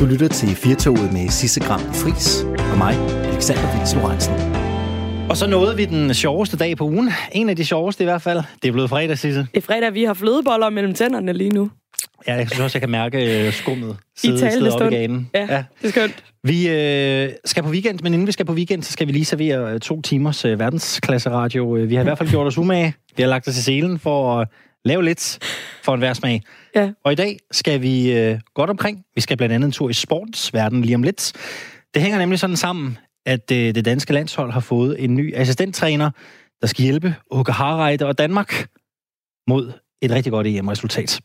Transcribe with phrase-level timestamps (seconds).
[0.00, 2.42] Du lytter til Firtoget med Sisse Gram Fris
[2.72, 4.34] og mig, Alexander Vils Lorentzen.
[5.30, 7.10] Og så nåede vi den sjoveste dag på ugen.
[7.32, 8.42] En af de sjoveste i hvert fald.
[8.62, 9.40] Det er blevet fredag, Sisse.
[9.40, 11.70] Det er fredag, vi har flødeboller mellem tænderne lige nu.
[12.28, 14.94] Ja, jeg synes også, jeg kan mærke øh, skummet I sidde, sidde talende op i
[14.94, 15.30] ganen.
[15.34, 16.24] Ja, ja, det er skønt.
[16.44, 19.24] Vi øh, skal på weekend, men inden vi skal på weekend, så skal vi lige
[19.24, 21.76] servere øh, to timers øh, verdensklasse radio.
[21.76, 22.94] Øh, Vi har i hvert fald gjort os umage.
[23.16, 24.48] Vi har lagt os i selen for at
[24.84, 25.38] lave lidt
[25.82, 26.42] for en værsmag.
[26.74, 26.92] Ja.
[27.04, 29.04] Og i dag skal vi øh, godt omkring.
[29.14, 31.32] Vi skal blandt andet en tur i sportsverdenen lige om lidt.
[31.94, 36.10] Det hænger nemlig sådan sammen, at øh, det danske landshold har fået en ny assistenttræner,
[36.60, 38.68] der skal hjælpe Åke Harreide og Danmark
[39.48, 39.72] mod
[40.02, 41.20] et rigtig godt EM-resultat.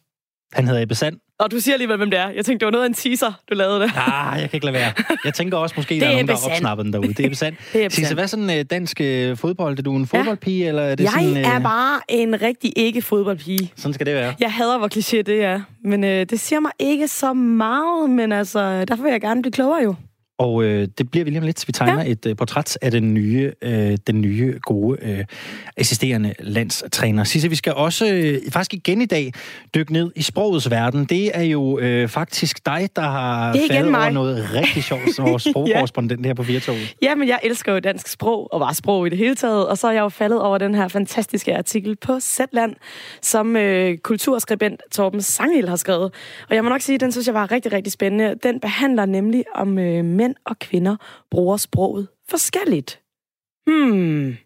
[0.56, 1.16] Han hedder Ebbe Sand.
[1.40, 2.30] Og du siger alligevel, hvem det er.
[2.30, 3.92] Jeg tænkte, det var noget af en teaser, du lavede det.
[3.96, 4.92] Ah, jeg kan ikke lade være.
[5.26, 7.08] Jeg tænker også, måske der er er nogen, der har opsnappet den derude.
[7.08, 7.56] Det er Ebbe Sand.
[7.74, 9.80] Det er Ebbe Sisse, hvad er sådan øh, dansk øh, fodbold?
[9.80, 11.38] Er du en fodboldpige, eller er det Jeg sådan...
[11.38, 13.72] øh, er bare en rigtig ikke-fodboldpige.
[13.76, 14.36] Sådan skal det være.
[14.40, 15.62] Jeg hader, hvor kliché det er.
[15.84, 19.52] Men øh, det siger mig ikke så meget, men altså, derfor vil jeg gerne blive
[19.52, 19.95] klogere jo.
[20.38, 21.67] Og øh, det bliver vi lige om lidt.
[21.67, 22.12] Vi tegner ja.
[22.12, 25.26] et øh, portræt af den nye, øh, den nye gode øh,
[25.78, 27.23] assisterende landstræner.
[27.23, 29.34] Sisse, vi skal også øh, faktisk igen i dag
[29.76, 31.06] dykke ned i sprogets verden.
[31.06, 35.44] Det er jo øh, faktisk dig, der har faldet over noget rigtig sjovt som vores
[35.50, 36.95] sprogkorrespondent her på Virtoget.
[37.02, 39.67] Jamen, jeg elsker jo dansk sprog, og bare sprog i det hele taget.
[39.67, 42.76] Og så er jeg jo faldet over den her fantastiske artikel på Zetland,
[43.22, 46.14] som øh, kulturskribent Torben Sangel har skrevet.
[46.50, 48.36] Og jeg må nok sige, at den synes jeg var rigtig, rigtig spændende.
[48.44, 50.96] Den behandler nemlig, om øh, mænd og kvinder
[51.32, 53.00] bruger sproget forskelligt.
[53.68, 54.38] Hmm.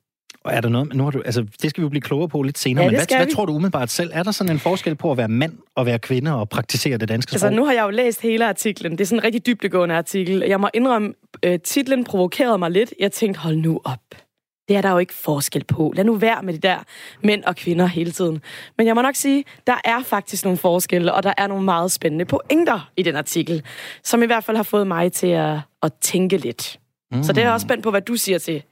[0.43, 2.41] Og er der noget, nu har du, altså, det skal vi jo blive klogere på
[2.41, 3.31] lidt senere, Ja, men hvad, hvad vi.
[3.31, 4.09] tror du umiddelbart selv?
[4.13, 7.09] Er der sådan en forskel på at være mand og være kvinde og praktisere det
[7.09, 7.55] danske Altså, sprog?
[7.55, 8.91] nu har jeg jo læst hele artiklen.
[8.91, 10.43] Det er sådan en rigtig dybdegående artikel.
[10.47, 12.93] Jeg må indrømme, øh, titlen provokerede mig lidt.
[12.99, 13.99] Jeg tænkte, hold nu op.
[14.67, 15.93] Det er der jo ikke forskel på.
[15.95, 16.77] Lad nu være med de der
[17.23, 18.41] mænd og kvinder hele tiden.
[18.77, 21.91] Men jeg må nok sige, der er faktisk nogle forskelle, og der er nogle meget
[21.91, 23.63] spændende pointer i den artikel,
[24.03, 26.79] som i hvert fald har fået mig til at, at tænke lidt.
[27.11, 27.23] Mm.
[27.23, 28.63] Så det er jeg også spændt på, hvad du siger til,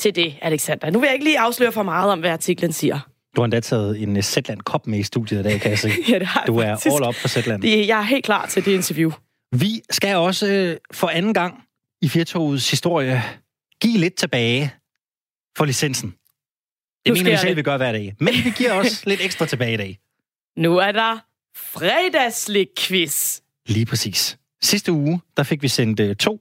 [0.00, 0.90] til det, Alexander.
[0.90, 3.00] Nu vil jeg ikke lige afsløre for meget om, hvad artiklen siger.
[3.36, 5.78] Du har endda taget en uh, Zetland Kop med i studiet i dag, kan jeg
[5.78, 5.90] se.
[6.08, 6.86] Ja, det har Du er faktisk.
[6.94, 7.62] all up for Zetland.
[7.62, 9.10] Det, jeg er helt klar til det interview.
[9.52, 11.62] Vi skal også øh, for anden gang
[12.02, 13.22] i Firtogets historie
[13.80, 14.74] give lidt tilbage
[15.58, 16.10] for licensen.
[16.10, 16.16] Det
[17.08, 17.56] Nu mener vi selv, det.
[17.56, 18.14] vi gør hver dag.
[18.20, 19.98] Men vi giver også lidt ekstra tilbage i dag.
[20.56, 21.18] Nu er der
[21.56, 23.40] fredagslik-quiz.
[23.66, 24.38] Lige præcis.
[24.62, 26.40] Sidste uge, der fik vi sendt øh, to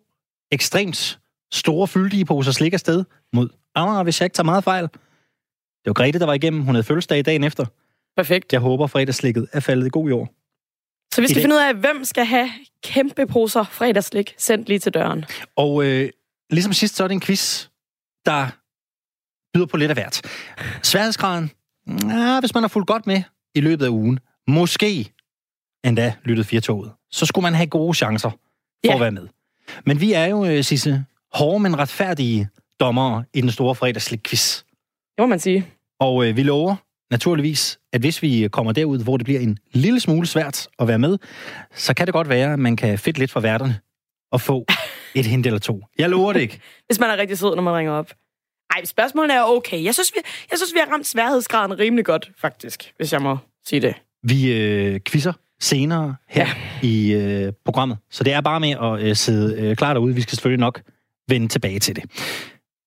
[0.51, 1.19] ekstremt
[1.51, 3.03] store fyldige poser slik afsted
[3.33, 4.83] mod Amager, hvis jeg ikke tager meget fejl.
[4.83, 6.61] Det var Grete, der var igennem.
[6.61, 7.65] Hun havde fødselsdag dagen efter.
[8.17, 8.53] Perfekt.
[8.53, 10.29] Jeg håber, fredagslikket er faldet i god jord.
[11.13, 12.49] Så vi skal finde ud af, hvem skal have
[12.83, 15.25] kæmpe poser fredagslik sendt lige til døren.
[15.55, 16.09] Og øh,
[16.49, 17.67] ligesom sidst, så er det en quiz,
[18.25, 18.47] der
[19.53, 20.21] byder på lidt af hvert.
[20.83, 21.51] Sværhedsgraden,
[22.09, 23.23] ja, hvis man har fulgt godt med
[23.55, 25.13] i løbet af ugen, måske
[25.85, 28.37] endda lyttet firtoget, så skulle man have gode chancer for
[28.83, 28.93] Ja.
[28.93, 29.27] at være med.
[29.85, 34.63] Men vi er jo, øh, Sisse, hårde, men retfærdige dommere i den store fredagslik-quiz.
[35.17, 35.67] Det må man sige.
[35.99, 36.75] Og øh, vi lover
[37.11, 40.99] naturligvis, at hvis vi kommer derud, hvor det bliver en lille smule svært at være
[40.99, 41.17] med,
[41.73, 43.79] så kan det godt være, at man kan fedt lidt for værterne
[44.31, 44.65] og få
[45.15, 45.81] et hint eller to.
[45.97, 46.59] Jeg lover det ikke.
[46.87, 48.13] Hvis man er rigtig sød, når man ringer op.
[48.75, 49.83] Ej, spørgsmålet er okay.
[49.83, 50.19] Jeg synes, vi,
[50.51, 53.95] jeg synes, vi har ramt sværhedsgraden rimelig godt, faktisk, hvis jeg må sige det.
[54.23, 56.47] Vi øh, quizzer senere her
[56.81, 56.87] ja.
[56.87, 57.97] i øh, programmet.
[58.11, 60.15] Så det er bare med at øh, sidde øh, klar derude.
[60.15, 60.81] Vi skal selvfølgelig nok
[61.29, 62.03] vende tilbage til det.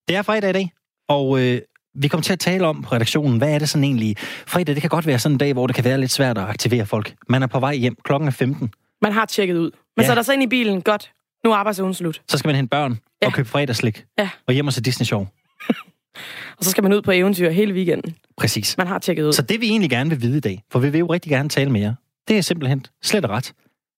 [0.08, 0.72] Det er fredag i dag,
[1.09, 1.60] og øh,
[1.94, 4.16] vi kommer til at tale om på redaktionen, hvad er det sådan egentlig?
[4.47, 6.44] Fredag, det kan godt være sådan en dag, hvor det kan være lidt svært at
[6.44, 7.14] aktivere folk.
[7.28, 8.72] Man er på vej hjem, klokken er 15.
[9.03, 9.70] Man har tjekket ud.
[9.97, 10.06] Man ja.
[10.06, 10.82] sætter sig ind i bilen.
[10.82, 11.12] Godt.
[11.44, 12.22] Nu er arbejdsugen slut.
[12.28, 13.26] Så skal man hente børn Ja.
[13.26, 14.04] og købe fredagslik.
[14.19, 14.28] Ja.
[14.47, 15.26] Og hjem og se Disney Show.
[16.59, 18.14] Og så skal man ud på eventyr hele weekenden.
[18.36, 18.78] Præcis.
[18.78, 19.32] Man har tjekket ud.
[19.32, 21.48] Så det vi egentlig gerne vil vide i dag, for vi vil jo rigtig gerne
[21.48, 21.94] tale med jer,
[22.30, 23.52] det er simpelthen slet og ret.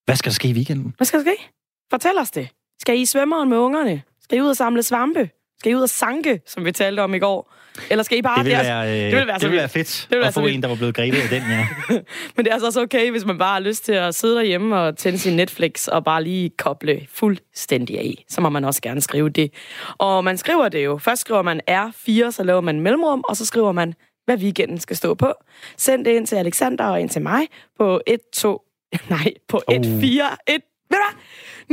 [0.04, 0.94] Hvad skal der ske i weekenden?
[0.96, 1.50] Hvad skal der ske?
[1.90, 2.48] Fortæl os det.
[2.80, 4.02] Skal I i svømmeren med ungerne?
[4.22, 5.30] Skal I ud og samle svampe?
[5.58, 7.54] Skal I ud og sanke, som vi talte om i går?
[7.90, 8.38] Eller skal I bare...
[8.38, 10.28] Det vil er- være, øh, det vil være det vil være fedt Det vil være
[10.28, 11.66] at få en, der var blevet grebet af den, ja.
[12.36, 14.76] Men det er altså også okay, hvis man bare har lyst til at sidde derhjemme
[14.80, 18.24] og tænde sin Netflix og bare lige koble fuldstændig af.
[18.28, 19.52] Så må man også gerne skrive det.
[19.98, 20.98] Og man skriver det jo.
[20.98, 24.96] Først skriver man R4, så laver man mellemrum, og så skriver man, hvad weekenden skal
[24.96, 25.32] stå på.
[25.76, 27.46] Send det ind til Alexander og ind til mig
[27.78, 28.62] på 1, 2...
[29.10, 29.74] Nej, på Oh.
[29.74, 30.62] 1, 4, 1...
[30.90, 31.22] Ved du hvad?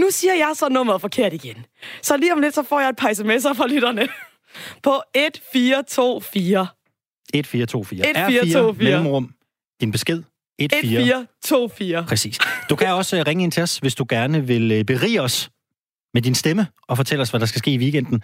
[0.04, 1.66] Nu siger jeg så nummeret forkert igen.
[2.02, 4.08] Så lige om lidt, så får jeg et par sms'er fra lytterne.
[4.84, 6.68] På 1, 4, 2, 4.
[7.34, 8.00] 1424.
[8.10, 8.74] 1424.
[8.74, 9.34] mellemrum.
[9.82, 10.24] Din besked.
[10.60, 10.90] 1, 14.
[11.06, 12.06] 4, 2, 4.
[12.08, 12.38] Præcis.
[12.70, 15.50] Du kan også øh, ringe ind til os, hvis du gerne vil øh, berige os
[16.14, 18.22] med din stemme og fortælle os, hvad der skal ske i weekenden.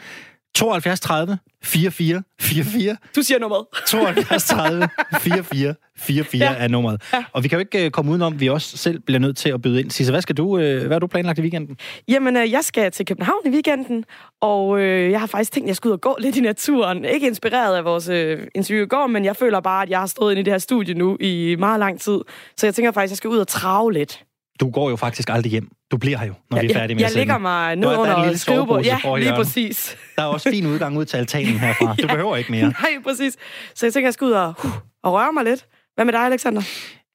[0.56, 2.98] 72 30 44 44.
[3.16, 3.66] Du siger nummeret.
[3.88, 4.88] 72 30
[5.20, 6.56] 44 44 ja.
[6.58, 7.02] er nummeret.
[7.14, 7.24] Ja.
[7.34, 9.50] Og vi kan jo ikke uh, komme udenom, at vi også selv bliver nødt til
[9.50, 9.92] at byde ind.
[9.92, 11.78] Sisse, hvad skal du, uh, hvad har du planlagt i weekenden?
[12.08, 14.06] Jamen, uh, jeg skal til København i weekenden,
[14.42, 17.06] og jeg har faktisk tænkt, at jeg skal ud og gå lidt i naturen.
[17.06, 18.08] Ikke inspireret af vores
[18.56, 20.58] interview i går, men jeg føler bare, at jeg har stået inde i det her
[20.58, 22.20] studie nu i meget lang tid.
[22.58, 24.24] Så jeg tænker faktisk, at jeg skal ud og trave lidt.
[24.60, 25.72] Du går jo faktisk aldrig hjem.
[25.92, 27.88] Du bliver her jo, når ja, vi er færdige med Jeg, jeg ligger mig ned
[27.98, 28.86] under skrivebordet.
[28.86, 29.98] Ja, lige præcis.
[30.16, 31.96] Der er også fin udgang ud til altanen herfra.
[32.02, 32.64] Du ja, behøver ikke mere.
[32.64, 33.38] Nej, præcis.
[33.76, 34.72] Så jeg tænker, jeg skal ud og, uh,
[35.04, 35.66] og røre mig lidt.
[35.96, 36.62] Hvad med dig, Alexander?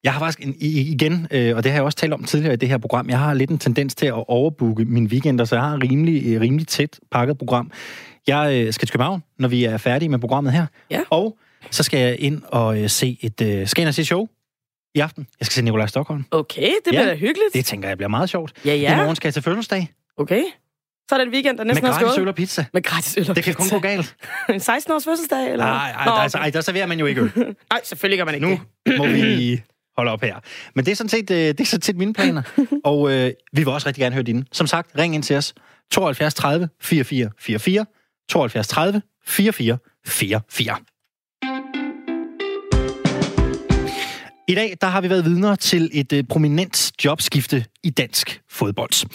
[0.03, 2.57] Jeg har faktisk en, igen, øh, og det har jeg også talt om tidligere i
[2.57, 5.63] det her program, jeg har lidt en tendens til at overbooke min weekender, så jeg
[5.63, 7.71] har et rimelig, øh, rimelig tæt pakket program.
[8.27, 10.65] Jeg øh, skal til København, når vi er færdige med programmet her.
[10.91, 11.01] Ja.
[11.09, 11.37] Og
[11.71, 13.41] så skal jeg ind og øh, se et...
[13.41, 14.27] Øh, skal jeg se show
[14.95, 15.27] i aften.
[15.39, 16.25] Jeg skal se Nikolaj Stockholm.
[16.31, 17.53] Okay, det bliver ja, da hyggeligt.
[17.53, 18.53] Det tænker jeg bliver meget sjovt.
[18.65, 18.93] Ja, ja.
[18.93, 19.93] I morgen skal jeg til fødselsdag.
[20.17, 20.43] Okay.
[21.09, 22.65] Så er det en weekend, der næsten Med gratis øl og pizza.
[22.73, 24.15] Med gratis øl og Det kan kun gå galt.
[24.49, 25.65] en 16-års fødselsdag, eller?
[25.65, 27.31] Nej, nej, Nå, altså, ej, der serverer man jo ikke øl.
[27.71, 28.59] nej, selvfølgelig gør man ikke Nu
[28.97, 29.61] må vi
[29.97, 30.35] holde op her.
[30.75, 32.41] Men det er sådan set, øh, det er sådan set mine planer.
[32.83, 34.45] og øh, vi vil også rigtig gerne høre dine.
[34.51, 35.53] Som sagt, ring ind til os.
[35.91, 37.85] 72 30 44 44.
[38.29, 40.77] 72 30 44 44.
[44.51, 49.09] I dag der har vi været vidner til et øh, prominent jobskifte i dansk fodbold.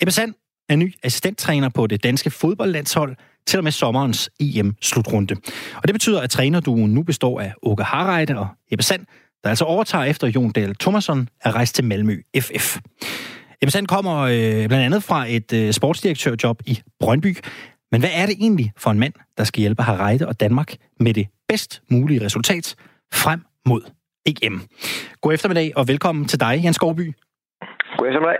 [0.00, 0.34] Ebbe Sand
[0.68, 3.16] er ny assistenttræner på det danske fodboldlandshold
[3.46, 5.36] til og med sommerens EM-slutrunde.
[5.76, 9.06] Og det betyder, at trænerduen nu består af Åke Harreide og Ebbe Sand,
[9.44, 12.78] der altså overtager efter Jon Dahl Thomasson er rejst til Malmø FF.
[13.62, 17.36] Ebbe Sand kommer øh, blandt andet fra et øh, sportsdirektørjob i Brøndby.
[17.92, 21.14] Men hvad er det egentlig for en mand, der skal hjælpe Harreide og Danmark med
[21.14, 22.74] det bedst mulige resultat
[23.12, 23.82] frem mod
[24.26, 24.60] EM.
[25.20, 27.14] God eftermiddag og velkommen til dig, Jens Skovby.
[27.98, 28.38] God eftermiddag.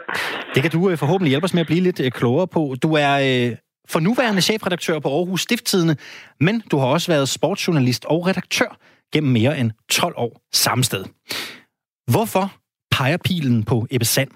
[0.55, 2.75] Det kan du øh, forhåbentlig hjælpe os med at blive lidt øh, klogere på.
[2.83, 3.57] Du er øh,
[3.89, 5.97] for nuværende chefredaktør på Aarhus Stifttidene,
[6.41, 8.77] men du har også været sportsjournalist og redaktør
[9.13, 11.05] gennem mere end 12 år samme sted.
[12.13, 12.45] Hvorfor
[12.97, 14.31] peger pilen på Ebbe Sand?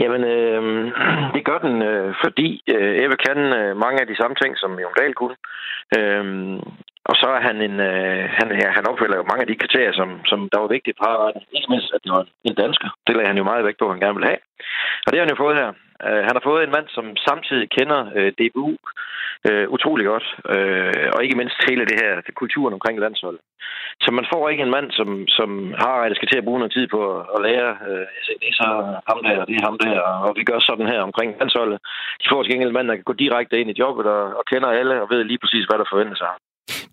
[0.00, 0.62] Jamen, øh,
[1.34, 4.70] det gør den, øh, fordi øh, Ebbe kan øh, mange af de samme ting, som
[4.82, 5.36] Jon Dahl kunne.
[5.98, 6.24] Øh,
[7.10, 9.92] og så er han en, øh, han, ja, han opfylder jo mange af de kriterier,
[10.00, 11.42] som, som der var vigtige på arbejdet.
[11.56, 12.88] Ikke mindst, at det var en dansker.
[13.06, 14.42] Det lagde han jo meget vægt på, at han gerne ville have.
[15.04, 15.70] Og det har han jo fået her.
[16.06, 18.70] Øh, han har fået en mand, som samtidig kender øh, DBU
[19.48, 20.26] øh, utrolig godt.
[20.54, 23.40] Øh, og ikke mindst hele det her, det kulturen omkring landsholdet.
[24.04, 25.50] Så man får ikke en mand, som, som
[25.82, 27.00] har at skal til at bruge noget tid på
[27.34, 27.70] at lære.
[27.88, 28.06] Uh,
[28.40, 28.68] det er så
[29.10, 31.78] ham der, og det er ham der, og vi gør sådan her omkring landsholdet.
[32.20, 34.44] De får til gengæld en mand, der kan gå direkte ind i jobbet og, og
[34.50, 36.40] kender alle og ved lige præcis, hvad der forventes af ham.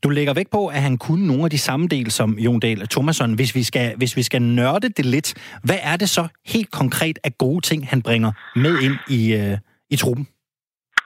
[0.03, 2.87] Du lægger væk på, at han kunne nogle af de samme dele som Jon Dahl
[2.87, 3.35] Thomasson.
[3.39, 5.29] Hvis vi, skal, hvis vi skal nørde det lidt,
[5.67, 9.57] hvad er det så helt konkret af gode ting, han bringer med ind i, øh,
[9.93, 10.25] i truppen?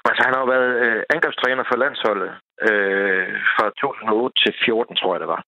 [0.07, 2.31] Altså, han har jo været øh, angrebstræner for landsholdet
[2.69, 5.41] øh, fra 2008 til 14, tror jeg det var.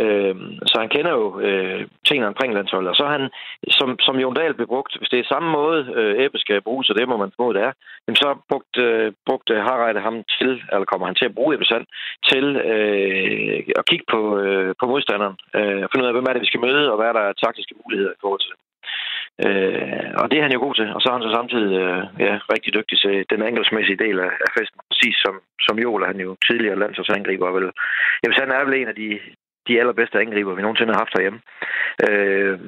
[0.00, 0.34] Øh,
[0.70, 2.90] så han kender jo øh, tingene omkring landsholdet.
[2.90, 3.30] Og så han,
[3.78, 6.90] som, som Jon Dahl blev brugt, hvis det er samme måde, øh, Ebbe skal bruges,
[6.90, 7.72] og det må man formode, det er,
[8.06, 11.54] jamen så brugt, øh, brugte øh, Harreide ham til, eller kommer han til at bruge
[11.54, 11.86] Ebbe Sand,
[12.30, 15.36] til øh, at kigge på, øh, på modstanderen.
[15.56, 17.40] Øh, og finde ud af, hvem er det, vi skal møde, og hvad er der
[17.44, 18.58] taktiske muligheder i forhold til det.
[19.46, 20.88] Øh, og det er han jo god til.
[20.94, 24.32] Og så er han så samtidig øh, ja, rigtig dygtig til den angrebsmæssige del af,
[24.44, 24.80] af festen.
[24.90, 25.34] Præcis som,
[25.66, 27.50] som Joel, han jo tidligere landsholdsangriber.
[27.56, 27.70] Vel.
[28.20, 29.08] Jamen, han er vel en af de,
[29.68, 31.40] de allerbedste angriber, vi nogensinde har haft herhjemme.
[32.06, 32.58] Øh,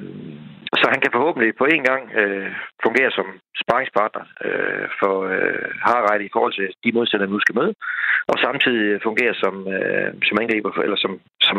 [0.79, 2.51] så han kan forhåbentlig på en gang øh,
[2.85, 3.27] fungere som
[3.61, 7.73] sparringspartner øh, for øh, Harreide i forhold til de modstandere, vi nu skal møde,
[8.31, 11.13] og samtidig fungere som, øh, som angriber, for, eller som,
[11.47, 11.57] som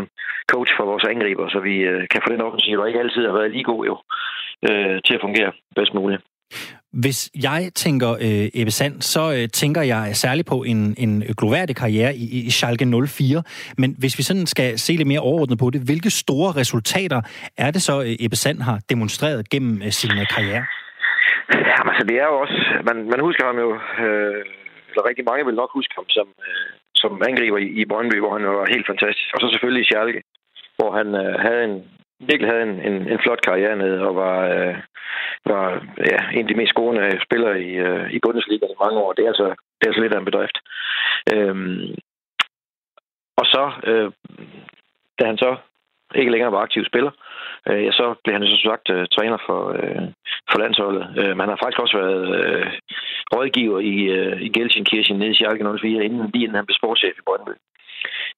[0.53, 3.37] coach for vores angriber, så vi øh, kan få den offensiv, der ikke altid har
[3.39, 3.95] været lige god jo,
[4.69, 6.23] øh, til at fungere bedst muligt.
[7.03, 11.77] Hvis jeg tænker øh, Ebbe Sand, så øh, tænker jeg særligt på en, en gloværdig
[11.77, 13.43] karriere i, i Schalke 04.
[13.79, 17.21] Men hvis vi sådan skal se lidt mere overordnet på det, hvilke store resultater
[17.59, 20.65] er det så, øh, Ebbe Sand har demonstreret gennem øh, sin øh, karriere?
[21.71, 22.59] Ja, altså det er jo også...
[22.89, 23.71] Man, man husker ham jo...
[24.05, 24.45] Øh,
[24.91, 26.67] eller rigtig mange vil nok huske ham som, øh,
[27.03, 29.29] som angriber i, i Brøndby, hvor han var helt fantastisk.
[29.35, 30.21] Og så selvfølgelig i Schalke,
[30.79, 31.77] hvor han øh, havde en
[32.21, 34.75] virkelig havde en, en, en flot karriere nede, og var, øh,
[35.55, 35.67] var
[36.13, 39.13] ja, en af de mest scorende spillere i, øh, i Bundesliga i mange år.
[39.13, 40.59] Det er altså, det er altså lidt af en bedrift.
[41.35, 41.95] Øhm,
[43.41, 44.11] og så, øh,
[45.19, 45.57] da han så
[46.15, 47.11] ikke længere var aktiv spiller,
[47.69, 50.07] øh, ja, så blev han jo så sagt øh, træner for, øh,
[50.51, 51.05] for landsholdet.
[51.19, 52.67] Øh, men han har faktisk også været øh,
[53.35, 57.19] rådgiver i, øh, i Gelsenkirchen nede i Schalke 04, inden, lige inden han blev sportschef
[57.19, 57.55] i Brøndby.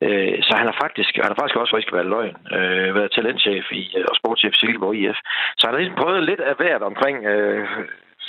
[0.06, 3.66] Øh, så han har faktisk, han har faktisk også, hvis været løgn, øh, været talentchef
[3.80, 5.18] i, øh, og sportschef i Silkeborg IF.
[5.58, 7.68] Så han har ligesom prøvet lidt af hvert omkring øh,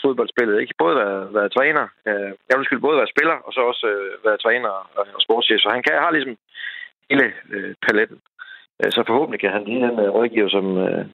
[0.04, 0.56] fodboldspillet.
[0.62, 0.74] Ikke?
[0.84, 4.12] Både være, være træner, øh, jeg vil skulle både være spiller, og så også øh,
[4.26, 5.60] være træner og, øh, og sportschef.
[5.62, 6.36] Så han kan har ligesom
[7.10, 8.20] hele øh, paletten.
[8.80, 11.06] Øh, så forhåbentlig kan han lige den øh, rådgiver, som, øh,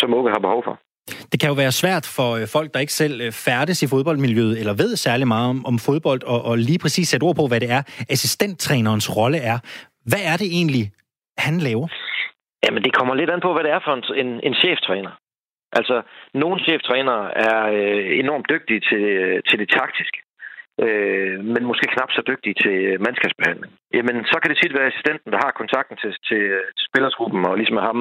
[0.00, 0.76] som Åke har behov for.
[1.32, 4.96] Det kan jo være svært for folk, der ikke selv færdes i fodboldmiljøet, eller ved
[4.96, 7.82] særlig meget om, om fodbold, og, og lige præcis sætte ord på, hvad det er,
[8.08, 9.58] assistenttrænerens rolle er.
[10.10, 10.84] Hvad er det egentlig,
[11.46, 11.88] han laver?
[12.64, 15.12] Jamen, det kommer lidt an på, hvad det er for en, en, en cheftræner.
[15.78, 16.02] Altså,
[16.34, 20.18] nogle cheftrænere er øh, enormt dygtige til, øh, til det taktiske
[20.84, 23.72] øh, men måske knap så dygtige til mandskabsbehandling.
[23.96, 26.42] Jamen, så kan det tit være assistenten, der har kontakten til, til,
[26.76, 28.00] til spillersgruppen, og ligesom med ham,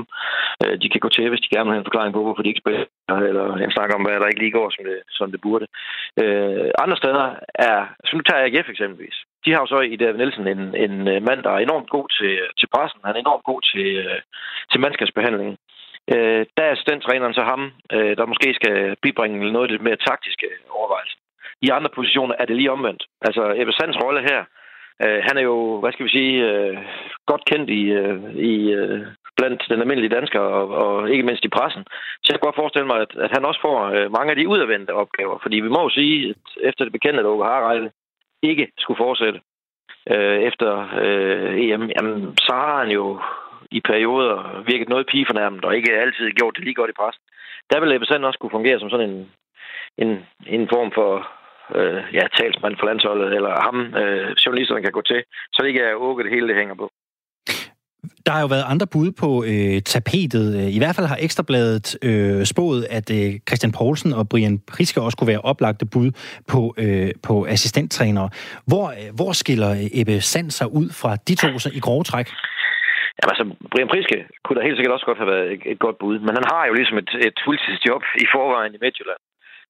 [0.64, 2.52] øh, de kan gå til, hvis de gerne vil have en forklaring på, hvorfor de
[2.52, 2.86] ikke spiller,
[3.30, 5.66] eller en snak om, hvad der ikke lige går, som det, som det burde.
[6.22, 7.26] Øh, andre steder
[7.70, 9.18] er, så nu tager jeg AGF eksempelvis.
[9.46, 12.08] De har jo så i David Nielsen en, en øh, mand, der er enormt god
[12.20, 14.20] til, til pressen, han er enormt god til, øh,
[14.72, 15.58] til mandskabsbehandlingen.
[16.14, 17.62] Øh, der er assistenttræneren så ham,
[17.96, 21.18] øh, der måske skal bibringe noget lidt mere taktiske overvejelser.
[21.62, 23.04] I andre positioner er det lige omvendt.
[23.22, 24.40] Altså, Ebbe Sands rolle her,
[25.04, 26.78] øh, han er jo, hvad skal vi sige, øh,
[27.26, 29.00] godt kendt i, øh, i øh,
[29.38, 31.84] blandt den almindelige dansker, og, og ikke mindst i pressen.
[32.22, 34.48] Så jeg kan godt forestille mig, at, at han også får øh, mange af de
[34.48, 35.38] udadvendte opgaver.
[35.44, 37.92] Fordi vi må jo sige, at efter det bekendte, at Åke Harreide
[38.44, 39.40] ikke skulle fortsætte
[40.10, 40.72] øh, efter
[41.04, 43.20] øh, EM, jamen, så har han jo
[43.72, 47.16] i perioder virket noget pigefornærmet, og ikke altid gjort det lige godt i pres.
[47.72, 49.32] Der vil Ebbe Sand også kunne fungere som sådan en,
[49.98, 51.28] en, en form for
[51.76, 55.82] øh, ja, talsmand for landsholdet, eller ham, øh, journalisterne kan gå til, så det ikke
[55.82, 56.92] er åket det hele, det hænger på.
[58.26, 60.48] Der har jo været andre bud på øh, tapetet.
[60.60, 65.02] Øh, I hvert fald har Ekstrabladet øh, spået, at øh, Christian Poulsen og Brian Priske
[65.02, 66.10] også kunne være oplagte bud
[66.52, 68.30] på, øh, på assistenttrænere.
[68.68, 72.04] Hvor, øh, hvor skiller øh, Ebbe Sand sig ud fra de to så i grove
[72.04, 72.28] træk?
[73.18, 75.98] Jamen altså, Brian Priske kunne da helt sikkert også godt have været et, et godt
[76.02, 79.22] bud, men han har jo ligesom et, et fuldtidsjob i forvejen i Midtjylland.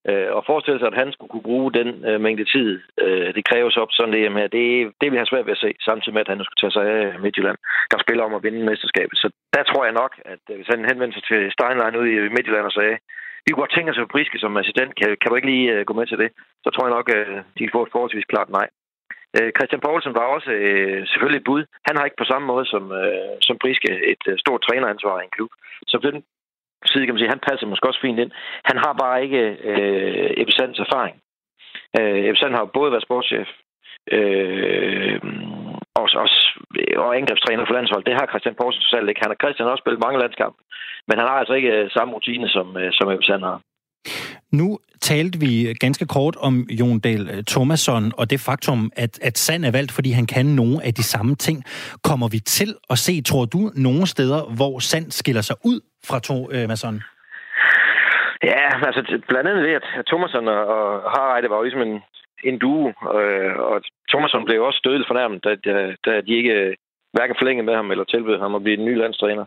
[0.08, 2.70] Øh, og forestille sig, at han skulle kunne bruge den øh, mængde tid,
[3.04, 4.66] øh, det kræves op sådan det med, det,
[5.02, 7.20] det vil have svært ved at se, samtidig med, at han skulle tage sig af
[7.24, 7.58] Midtjylland,
[7.92, 9.18] der spiller om at vinde mesterskabet.
[9.24, 12.34] Så der tror jeg nok, at øh, hvis han henvendte sig til Steinlein ude i
[12.36, 12.98] Midtjylland og sagde,
[13.44, 15.86] vi kunne godt tænke os at Priske som assistent, kan, kan du ikke lige øh,
[15.88, 16.30] gå med til det?
[16.64, 18.68] Så tror jeg nok, at øh, de får et forholdsvis klart nej.
[19.38, 21.62] Øh, Christian Poulsen var også øh, selvfølgelig et bud.
[21.88, 25.24] Han har ikke på samme måde som, øh, som Priske et øh, stort træneransvar i
[25.24, 25.52] en klub.
[25.92, 26.16] Så den,
[26.86, 28.32] side kan man sige, han passer måske også fint ind.
[28.70, 31.16] Han har bare ikke øh, Ebisands erfaring.
[32.00, 33.50] Øh, Ebisand har jo både været sportschef
[34.18, 35.20] øh,
[36.00, 36.28] og, og,
[37.04, 38.04] og angrebstræner for landshold.
[38.04, 39.22] Det har Christian Poulsen selv ikke.
[39.24, 40.60] Han har Christian også spillet mange landskampe,
[41.08, 43.58] men han har altså ikke øh, samme rutine, som, øh, som Ebisand har.
[44.52, 49.38] Nu talte vi ganske kort om Jon Dahl øh, Thomasson og det faktum, at, at
[49.38, 51.64] Sand er valgt, fordi han kan nogle af de samme ting.
[52.04, 56.20] Kommer vi til at se, tror du, nogle steder, hvor Sand skiller sig ud fra
[56.20, 56.96] Thomasson?
[56.96, 57.02] Øh,
[58.52, 62.02] ja, altså blandt andet ved, at Thomasson og Harreide var jo ligesom en,
[62.44, 62.88] en duo,
[63.20, 65.74] øh, og Thomasson blev også dødeligt fornærmet, da, da,
[66.06, 66.76] da de ikke øh,
[67.14, 69.46] hverken forlængede med ham eller tilbød ham at blive en ny landstræner.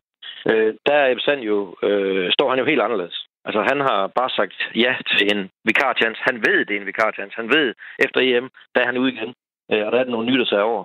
[0.51, 3.22] Øh, der er Ebbe Sand jo, øh, står han jo helt anderledes.
[3.45, 6.21] Altså, han har bare sagt ja til en vikarchance.
[6.29, 7.37] Han ved, det er en vikarchance.
[7.37, 9.35] Han ved, efter EM, der er han ude igen.
[9.73, 10.85] Øh, og der er der nogle der sig over.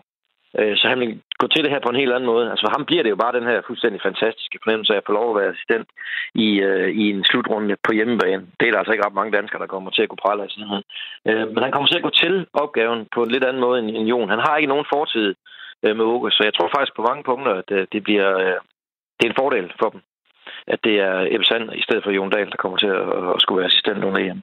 [0.59, 2.49] Øh, så han vil gå til det her på en helt anden måde.
[2.51, 5.11] Altså, for ham bliver det jo bare den her fuldstændig fantastiske fornemmelse af at få
[5.11, 5.87] lov at være assistent
[6.45, 8.43] i, øh, i en slutrunde på hjemmebane.
[8.59, 10.49] Det er der altså ikke ret mange danskere, der kommer til at kunne prale af
[10.49, 10.83] sådan
[11.27, 13.89] øh, Men han kommer til at gå til opgaven på en lidt anden måde end,
[13.97, 14.29] end Jon.
[14.29, 15.35] Han har ikke nogen fortid
[15.83, 18.57] øh, med Åke, så jeg tror faktisk på mange punkter, at øh, det bliver øh,
[19.17, 20.01] det er en fordel for dem
[20.67, 23.41] at det er Ebbe Sand i stedet for Jon Dahl, der kommer til at, at
[23.41, 24.41] skulle være assistent under EM.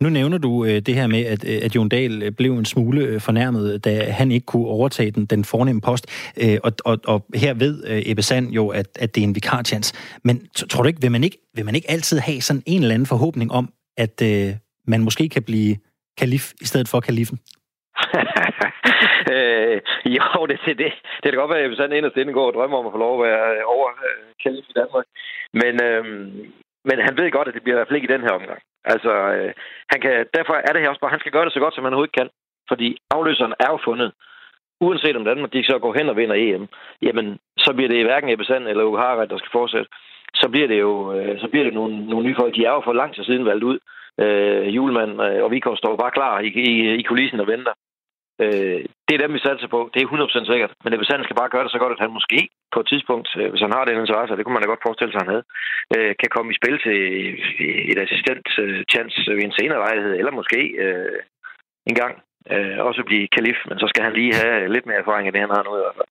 [0.00, 2.64] Nu nævner du øh, det her med, at, øh, at Jon Dahl øh, blev en
[2.64, 6.32] smule fornærmet, da han ikke kunne overtage den, den fornemme post.
[6.64, 9.94] Og, og, og her ved Ebbe Sand jo, at, at det er en vikarchance.
[10.24, 12.94] Men tror du ikke, vil man ikke, vil man ikke altid have sådan en eller
[12.94, 14.54] anden forhåbning om, at øh,
[14.86, 15.76] man måske kan blive
[16.18, 17.38] kalif i stedet for kalifen?
[19.34, 19.80] øh,
[20.16, 22.54] jo, det, det, det, det kan godt være, at hvis sådan inderst inde går og
[22.54, 25.06] drømmer om at få lov at være øh, over øh, kalif i Danmark.
[25.60, 26.04] Men, øh,
[26.88, 28.60] men han ved godt, at det bliver i hvert fald ikke i den her omgang.
[28.84, 29.52] Altså, øh,
[29.92, 31.84] han kan, derfor er det her også bare, han skal gøre det så godt, som
[31.84, 32.28] han overhovedet kan.
[32.68, 34.12] Fordi afløseren er jo fundet.
[34.80, 36.68] Uanset om Danmark de så går hen og vinder EM,
[37.02, 39.88] jamen, så bliver det hverken Ebbe Sand eller Uge Harald, der skal fortsætte.
[40.34, 42.54] Så bliver det jo øh, så bliver det nogle, nogle nye folk.
[42.54, 43.78] De er jo for lang tid siden valgt ud.
[44.20, 47.72] Øh, Julemand øh, og Vikov står bare klar i, i, i kulissen og venter.
[48.44, 49.80] Øh, det er dem, vi satser på.
[49.92, 50.72] Det er 100% sikkert.
[50.84, 52.40] Men hvis han skal bare gøre det så godt, at han måske
[52.74, 55.12] på et tidspunkt, øh, hvis han har den interesse, det kunne man da godt forestille
[55.12, 55.46] sig, at han havde,
[55.96, 56.98] øh, kan komme i spil til
[57.66, 61.18] øh, et assistent øh, chance ved en senere lejlighed, eller måske øh,
[61.90, 62.14] en gang
[62.54, 65.44] øh, også blive kalif, men så skal han lige have lidt mere erfaring end det,
[65.46, 66.10] han har nu i hvert fald.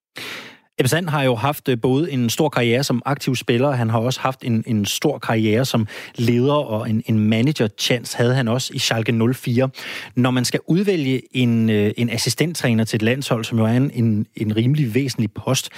[0.79, 3.99] Ebbe Sand har jo haft øh, både en stor karriere som aktiv spiller, han har
[3.99, 8.71] også haft en, en stor karriere som leder, og en, en manager-chance havde han også
[8.73, 9.69] i Schalke 04.
[10.15, 13.91] Når man skal udvælge en, øh, en assistenttræner til et landshold, som jo er en,
[13.93, 15.69] en, en rimelig væsentlig post,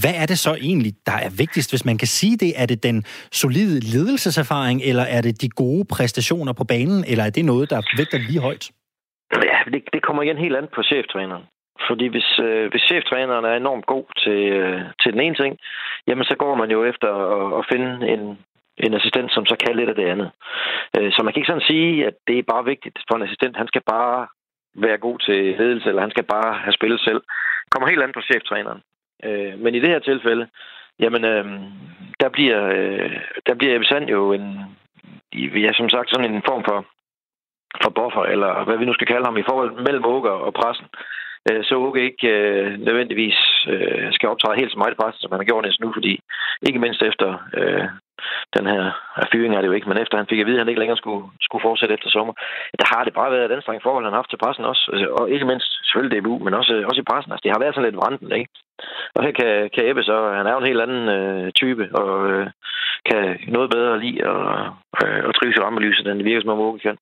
[0.00, 2.52] hvad er det så egentlig, der er vigtigst, hvis man kan sige det?
[2.56, 7.30] Er det den solide ledelseserfaring, eller er det de gode præstationer på banen, eller er
[7.30, 8.70] det noget, der vægter lige højt?
[9.32, 11.42] Ja, det, det kommer igen helt an på cheftræneren.
[11.86, 15.58] Fordi hvis, øh, hvis cheftræneren er enormt god til, øh, til den ene ting,
[16.06, 18.38] jamen så går man jo efter at, at finde en,
[18.76, 20.30] en assistent, som så kan lidt af det andet.
[20.98, 23.56] Øh, så man kan ikke sådan sige, at det er bare vigtigt for en assistent.
[23.56, 24.26] Han skal bare
[24.74, 27.20] være god til ledelse, eller han skal bare have spillet selv.
[27.64, 28.80] Det kommer helt an på cheftræneren.
[29.24, 30.48] Øh, men i det her tilfælde,
[31.00, 31.44] jamen, øh,
[32.20, 33.10] der bliver, øh,
[33.46, 34.46] der bliver Ebbe Sand jo en,
[35.34, 36.78] ja, som sagt, sådan en form for,
[37.82, 40.86] for buffer, eller hvad vi nu skal kalde ham, i forhold mellem Åker og pressen.
[41.48, 43.38] Øh, så Åke ikke øh, nødvendigvis
[43.68, 46.20] øh, skal optræde helt så meget i pressen, som han har gjort næsten nu, fordi
[46.68, 47.28] ikke mindst efter
[47.58, 47.84] øh,
[48.56, 48.82] den her
[49.32, 51.02] fyring er det jo ikke, men efter han fik at vide, at han ikke længere
[51.02, 52.34] skulle, skulle fortsætte efter sommer,
[52.80, 55.08] der har det bare været et anstrengt forhold, han har haft til pressen også, øh,
[55.18, 57.32] og ikke mindst selvfølgelig DBU, men også, øh, også i pressen.
[57.32, 58.50] Altså, det har været sådan lidt vranden, ikke?
[59.14, 62.30] Og her kan, kan Ebbe så, han er jo en helt anden øh, type, og
[62.30, 62.46] øh,
[63.08, 64.42] kan noget bedre lide og,
[65.02, 66.96] øh, og trives i rammelyset, end det virker som om Åke kan.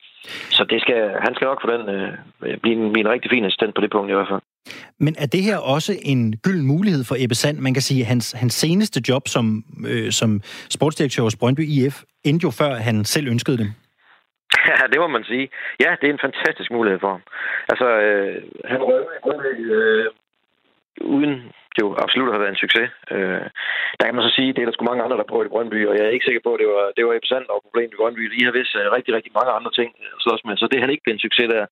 [0.57, 2.13] Så det skal, han skal nok få den øh,
[2.63, 4.43] blive, en, blive en rigtig fin assistent på det punkt i hvert fald.
[4.99, 7.59] Men er det her også en gylden mulighed for Ebbe Sand?
[7.59, 12.03] Man kan sige, at hans, hans seneste job som, øh, som sportsdirektør hos Brøndby IF
[12.25, 13.69] endte jo før han selv ønskede det.
[14.69, 15.49] Ja, det må man sige.
[15.81, 17.23] Ja, det er en fantastisk mulighed for ham.
[17.69, 20.07] Altså, øh, han øh,
[21.01, 22.91] uden jo absolut har været en succes.
[23.15, 23.47] Øh,
[23.99, 25.53] der kan man så sige, at det er der sgu mange andre, der prøver i
[25.55, 27.57] Brøndby, og jeg er ikke sikker på, at det var, det var Ebbe Sand, der
[27.57, 28.25] var problemet i Brøndby.
[28.35, 30.91] De har vist øh, rigtig, rigtig mange andre ting at slås med, så det han
[30.93, 31.67] ikke blev en succes der.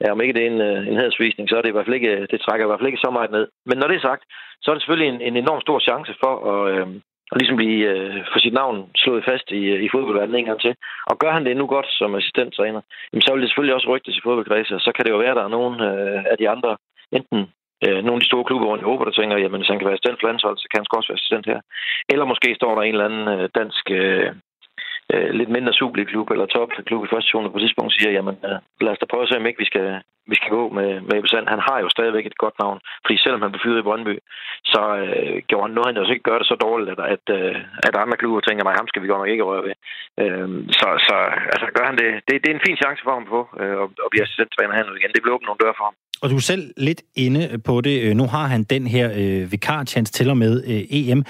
[0.00, 2.00] Ja, om ikke det er en, øh, en hedersvisning, så er det i hvert fald
[2.00, 3.46] ikke, øh, det trækker i hvert fald ikke så meget ned.
[3.68, 4.22] Men når det er sagt,
[4.62, 6.86] så er det selvfølgelig en, en enorm stor chance for at, øh,
[7.32, 10.60] at ligesom blive øh, for sit navn slået fast i, øh, i fodboldverdenen en gang
[10.60, 10.74] til.
[11.10, 14.16] Og gør han det nu godt som assistenttræner, jamen, så vil det selvfølgelig også rygtes
[14.16, 16.76] i fodboldkredse, så kan det jo være, at der er nogen øh, af de andre,
[17.12, 17.40] enten
[17.84, 19.86] øh, nogle af de store klubber rundt i Europa, der tænker, jamen hvis han kan
[19.86, 21.60] være assistent for landsholdet, så kan han også være assistent her.
[22.12, 24.30] Eller måske står der en eller anden øh, dansk øh,
[25.14, 28.92] øh, lidt mindre Superliga-klub eller topklub i første division på tidspunkt siger, jamen øh, lad
[28.92, 29.88] os da prøve at se, om ikke vi skal,
[30.32, 33.42] vi skal gå med, med Ebbe Han har jo stadigvæk et godt navn, fordi selvom
[33.42, 34.14] han blev fyret i Brøndby,
[34.72, 37.24] så øh, gjorde han noget, han jo altså ikke gør det så dårligt, at, at,
[37.38, 39.74] øh, at andre klubber tænker, mig, ham skal vi godt nok ikke røre ved.
[40.22, 41.16] Øh, så, så
[41.54, 43.86] altså, gør han det, det, det er en fin chance for ham på øh, og,
[43.96, 45.14] vi blive assistenttræner her igen.
[45.14, 45.96] Det vil åbne nogle døre for ham.
[46.22, 47.96] Og du er selv lidt inde på det.
[48.04, 51.24] Øh, nu har han den her øh, vikar-chance til og med øh, EM.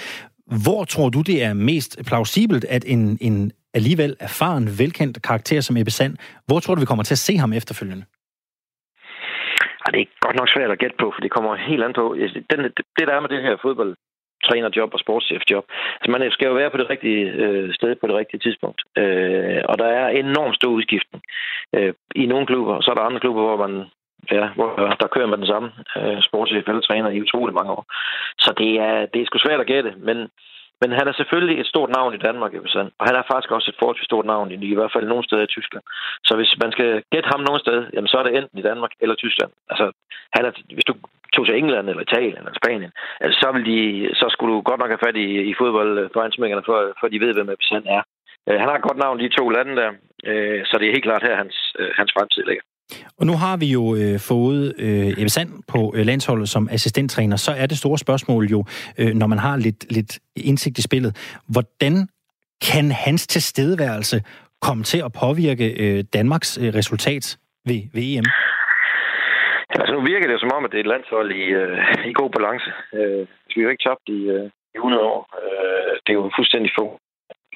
[0.64, 5.76] Hvor tror du, det er mest plausibelt, at en, en alligevel erfaren, velkendt karakter som
[5.76, 8.04] Ebbe Sand, hvor tror du, vi kommer til at se ham efterfølgende?
[9.82, 12.16] Ja, det er godt nok svært at gætte på, for det kommer helt an på.
[12.50, 12.60] Den,
[12.96, 13.96] det, der er med det her fodbold,
[14.44, 15.64] trænerjob og sportschefjob.
[16.00, 18.80] Altså man skal jo være på det rigtige øh, sted på det rigtige tidspunkt.
[19.00, 21.22] Øh, og der er enormt stor udskiftning.
[21.76, 23.74] Øh, I nogle klubber, så er der andre klubber, hvor man
[24.30, 27.84] ja, hvor der kører man den samme øh, sportschef eller træner i utrolig mange år.
[28.38, 30.18] Så det er, det er sgu svært at gætte, men
[30.80, 32.52] men han er selvfølgelig et stort navn i Danmark,
[32.98, 35.44] og han er faktisk også et forholdsvis stort navn, i, i hvert fald nogle steder
[35.44, 35.84] i Tyskland.
[36.28, 38.92] Så hvis man skal gætte ham nogen sted, jamen, så er det enten i Danmark
[39.00, 39.52] eller Tyskland.
[39.70, 39.86] Altså,
[40.36, 40.94] han er, hvis du
[41.34, 43.78] tog til England eller Italien eller Spanien, altså, så, vil de,
[44.20, 46.22] så skulle du godt nok have fat i, i fodbold for,
[46.66, 48.02] for, for de ved, hvem han er.
[48.48, 49.90] Øh, han har et godt navn, de to lande der,
[50.30, 52.64] øh, så det er helt klart her, hans, øh, hans fremtid ligger.
[53.18, 57.36] Og nu har vi jo øh, fået øh, Ebbe Sand på øh, landsholdet som assistenttræner.
[57.36, 58.64] Så er det store spørgsmål jo,
[58.98, 62.08] øh, når man har lidt, lidt indsigt i spillet, hvordan
[62.70, 64.22] kan hans tilstedeværelse
[64.60, 68.24] komme til at påvirke øh, Danmarks øh, resultat ved, ved EM?
[69.70, 71.78] Altså nu virker det som om, at det er et landshold i, øh,
[72.10, 72.70] i god balance.
[72.94, 75.20] Øh, vi har jo ikke tabt i, øh, i 100 år.
[75.42, 76.86] Øh, det er jo fuldstændig få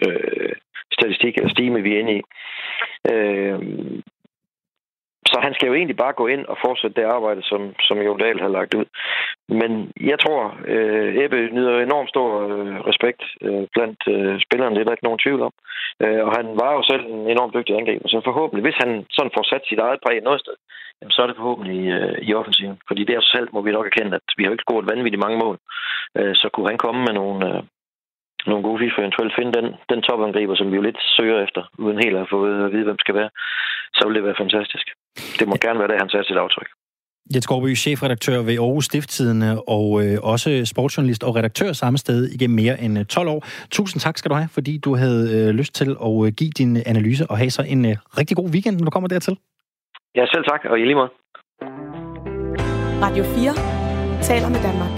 [0.07, 0.53] øh,
[0.93, 2.23] statistik eller stime, vi er inde i.
[3.13, 3.59] Øh,
[5.33, 8.19] så han skal jo egentlig bare gå ind og fortsætte det arbejde, som, som Jon
[8.19, 8.87] Dahl har lagt ud.
[9.61, 10.41] Men jeg tror,
[10.73, 15.09] øh, Ebbe nyder enormt stor øh, respekt øh, blandt øh, spillerne, det er der ikke
[15.09, 15.55] nogen tvivl om.
[16.03, 19.35] Øh, og han var jo selv en enormt dygtig angriber, så forhåbentlig, hvis han sådan
[19.37, 20.57] får sat sit eget præg noget sted,
[20.99, 22.79] jamen, så er det forhåbentlig øh, i offensiven.
[22.89, 25.39] Fordi det er selv, må vi nok erkende, at vi har ikke scoret vanvittigt mange
[25.45, 25.57] mål.
[26.19, 27.63] Øh, så kunne han komme med nogle, øh,
[28.47, 31.99] nogle gode FIFA eventuelt finde den, den topangriber, som vi jo lidt søger efter, uden
[32.05, 33.31] helt at få at vide, hvem skal være,
[33.97, 34.87] så vil det være fantastisk.
[35.39, 36.69] Det må gerne være det, han sætter sit aftryk.
[37.35, 42.57] Jens Gårdby, chefredaktør ved Aarhus Stifttidene og øh, også sportsjournalist og redaktør samme sted igennem
[42.57, 43.41] mere end 12 øh, år.
[43.71, 46.77] Tusind tak skal du have, fordi du havde øh, lyst til at øh, give din
[46.87, 49.39] analyse og have så en øh, rigtig god weekend, når du kommer dertil.
[50.15, 51.11] Ja, selv tak, og i lige måde.
[53.07, 53.55] Radio 4
[54.23, 54.93] taler med Danmark.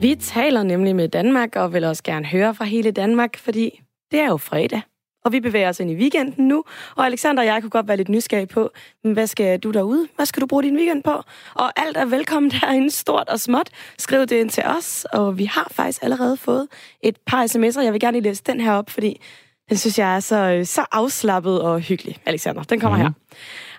[0.00, 4.20] Vi taler nemlig med Danmark, og vil også gerne høre fra hele Danmark, fordi det
[4.20, 4.80] er jo fredag.
[5.26, 6.64] Og vi bevæger os ind i weekenden nu.
[6.96, 8.70] Og Alexander og jeg kunne godt være lidt nysgerrige på,
[9.02, 10.08] hvad skal du derude?
[10.16, 11.22] Hvad skal du bruge din weekend på?
[11.54, 13.70] Og alt er velkommen derinde, stort og småt.
[13.98, 16.68] Skriv det ind til os, og vi har faktisk allerede fået
[17.02, 17.80] et par sms'er.
[17.80, 19.20] Jeg vil gerne lige læse den her op, fordi
[19.68, 22.16] den synes jeg er så, så afslappet og hyggelig.
[22.26, 23.14] Alexander, den kommer mm-hmm.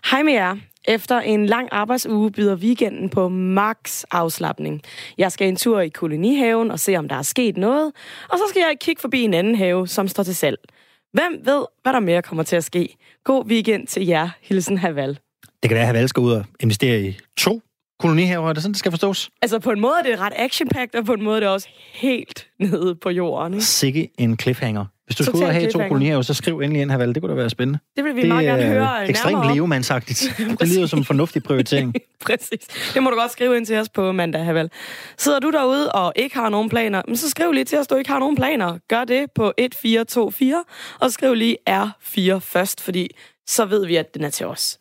[0.03, 0.11] her.
[0.11, 0.55] Hej med jer.
[0.87, 4.81] Efter en lang arbejdsuge byder weekenden på max afslappning.
[5.17, 7.91] Jeg skal en tur i kolonihaven og se, om der er sket noget.
[8.29, 10.59] Og så skal jeg kigge forbi en anden have, som står til salg.
[11.11, 12.97] Hvem ved, hvad der mere kommer til at ske?
[13.23, 14.29] God weekend til jer.
[14.41, 15.19] Hilsen Haval.
[15.63, 17.61] Det kan være, at Haval skal ud og investere i to
[17.99, 18.49] kolonihaver.
[18.49, 19.29] Er det sådan, det skal forstås?
[19.41, 21.67] Altså, på en måde er det ret action og på en måde er det også
[21.93, 23.53] helt nede på jorden.
[23.53, 23.65] Ikke?
[23.65, 24.85] Sikke en cliffhanger.
[25.07, 27.13] Hvis du skulle ud og have to kolonihaver, så skriv endelig ind, Haval.
[27.13, 27.79] Det kunne da være spændende.
[27.95, 30.35] Det vil vi det meget gerne høre nærmere ekstremt levemandsagtigt.
[30.59, 31.95] det lyder som en fornuftig prioritering.
[32.25, 32.67] Præcis.
[32.93, 34.69] Det må du godt skrive ind til os på mandag, Haval.
[35.17, 38.09] Sidder du derude og ikke har nogen planer, så skriv lige til os, du ikke
[38.09, 38.77] har nogen planer.
[38.87, 40.63] Gør det på 1424,
[40.99, 43.09] og skriv lige R4 først, fordi
[43.47, 44.79] så ved vi, at den er til os.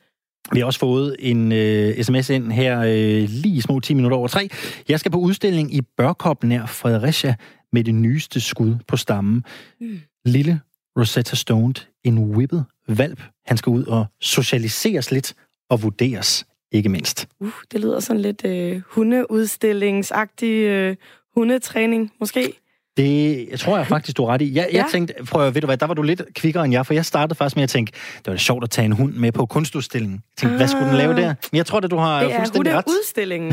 [0.53, 4.29] Vi har også fået en øh, sms ind her øh, lige små 10 minutter over
[4.29, 4.49] tre.
[4.89, 7.35] Jeg skal på udstilling i Børkop nær Fredericia
[7.73, 9.45] med det nyeste skud på stammen.
[9.81, 10.61] Mm lille
[10.99, 13.23] Rosetta Stone, en whippet valp.
[13.47, 15.35] Han skal ud og socialiseres lidt
[15.71, 17.29] og vurderes, ikke mindst.
[17.41, 20.97] Uh, det lyder sådan lidt øh, hundeudstillingsagtig øh,
[21.35, 22.53] hundetræning, måske.
[22.97, 24.55] Det jeg tror jeg faktisk, du er ret i.
[24.55, 24.77] Jeg, ja.
[24.77, 26.95] jeg tænkte, prøv at, ved du hvad, der var du lidt kvikkere end jeg, for
[26.95, 29.47] jeg startede faktisk med at tænke, det var sjovt at tage en hund med på
[29.47, 30.15] kunstudstillingen.
[30.17, 30.57] Jeg tænkte, ah.
[30.59, 31.35] hvad skulle den lave der?
[31.53, 32.85] Men jeg tror, at du har det fuldstændig ret.
[32.85, 33.53] Det er udstillingen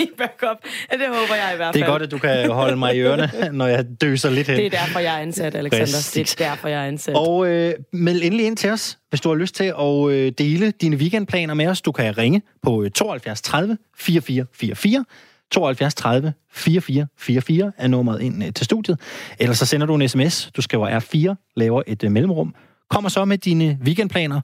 [0.00, 0.56] i backup.
[0.90, 1.74] Det håber jeg i hvert fald.
[1.74, 4.56] Det er godt, at du kan holde mig i ørerne, når jeg døser lidt hen.
[4.56, 5.84] Det er derfor, jeg er ansat, Alexander.
[5.84, 6.34] Præcis.
[6.34, 7.14] Det er derfor, jeg er ansat.
[7.16, 10.70] Og øh, meld endelig ind til os, hvis du har lyst til at øh, dele
[10.70, 11.80] dine weekendplaner med os.
[11.80, 15.04] Du kan ringe på 72 30 4444
[15.50, 19.00] 72 30 44 44 er nummeret ind øh, til studiet.
[19.38, 20.50] Eller så sender du en sms.
[20.56, 22.54] Du skriver R4, laver et uh, mellemrum.
[22.90, 24.40] Kommer så med dine weekendplaner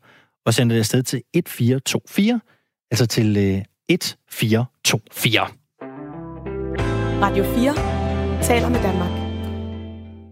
[0.47, 2.40] og sender det afsted til 1424.
[2.90, 5.47] Altså til uh, 1424.
[7.23, 9.11] Radio 4 taler med Danmark.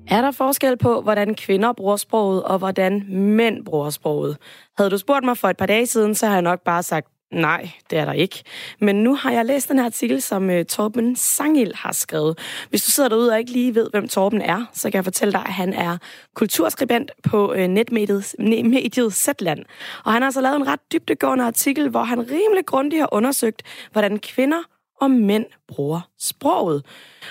[0.08, 4.36] Er der forskel på, hvordan kvinder bruger sproget, og hvordan mænd bruger sproget?
[4.76, 7.08] Havde du spurgt mig for et par dage siden, så har jeg nok bare sagt
[7.34, 8.42] Nej, det er der ikke.
[8.80, 12.38] Men nu har jeg læst den her artikel, som uh, Torben Sangil har skrevet.
[12.70, 15.32] Hvis du sidder derude og ikke lige ved, hvem Torben er, så kan jeg fortælle
[15.32, 15.98] dig, at han er
[16.34, 19.64] kulturskribent på uh, netmediet mediet Zetland.
[20.04, 23.62] Og han har altså lavet en ret dybdegående artikel, hvor han rimelig grundigt har undersøgt,
[23.92, 24.62] hvordan kvinder
[25.00, 26.84] og mænd bruger sproget.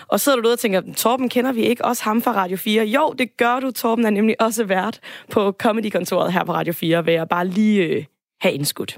[0.07, 2.85] Og sidder du derude og tænker, Torben kender vi ikke også ham fra Radio 4?
[2.85, 3.71] Jo, det gør du.
[3.71, 4.99] Torben er nemlig også vært
[5.31, 8.05] på Comedy-kontoret her på Radio 4, vil jeg bare lige øh,
[8.41, 8.97] have indskudt.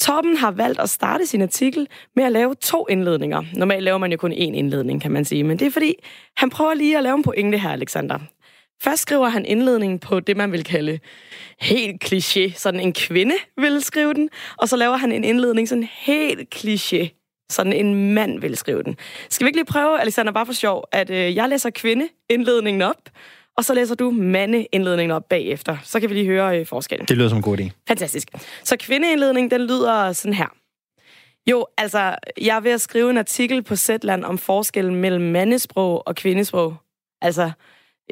[0.00, 3.44] Torben har valgt at starte sin artikel med at lave to indledninger.
[3.54, 5.94] Normalt laver man jo kun én indledning, kan man sige, men det er fordi,
[6.36, 8.18] han prøver lige at lave en pointe her, Alexander.
[8.82, 10.98] Først skriver han indledningen på det, man vil kalde
[11.60, 15.88] helt kliché, sådan en kvinde vil skrive den, og så laver han en indledning sådan
[15.92, 17.08] helt kliché,
[17.50, 18.96] sådan en mand vil skrive den.
[19.28, 22.82] Skal vi ikke lige prøve, Alexander, bare for sjov, at øh, jeg læser kvinde indledningen
[22.82, 23.10] op,
[23.58, 25.76] og så læser du mandeindledningen op bagefter.
[25.82, 27.06] Så kan vi lige høre øh, forskellen.
[27.06, 27.70] Det lyder som en god idé.
[27.88, 28.28] Fantastisk.
[28.64, 30.46] Så kvindeindledningen, den lyder sådan her.
[31.50, 36.08] Jo, altså, jeg er ved at skrive en artikel på Zetland om forskellen mellem mandesprog
[36.08, 36.76] og kvindesprog.
[37.22, 37.50] Altså,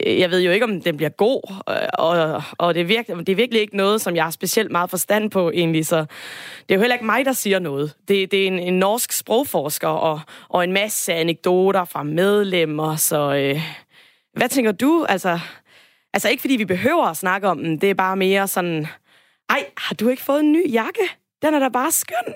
[0.06, 3.26] øh, jeg ved jo ikke, om den bliver god, øh, og, og det, er virkelig,
[3.26, 6.70] det er virkelig ikke noget, som jeg har specielt meget forstand på egentlig, så det
[6.70, 7.92] er jo heller ikke mig, der siger noget.
[8.08, 13.34] Det, det er en, en norsk sprogforsker og, og en masse anekdoter fra medlemmer, så
[13.34, 13.60] øh,
[14.36, 15.06] hvad tænker du?
[15.08, 15.38] Altså,
[16.14, 18.86] altså ikke fordi vi behøver at snakke om den, det er bare mere sådan,
[19.48, 21.00] ej, har du ikke fået en ny jakke?
[21.42, 22.34] Den er da bare skøn.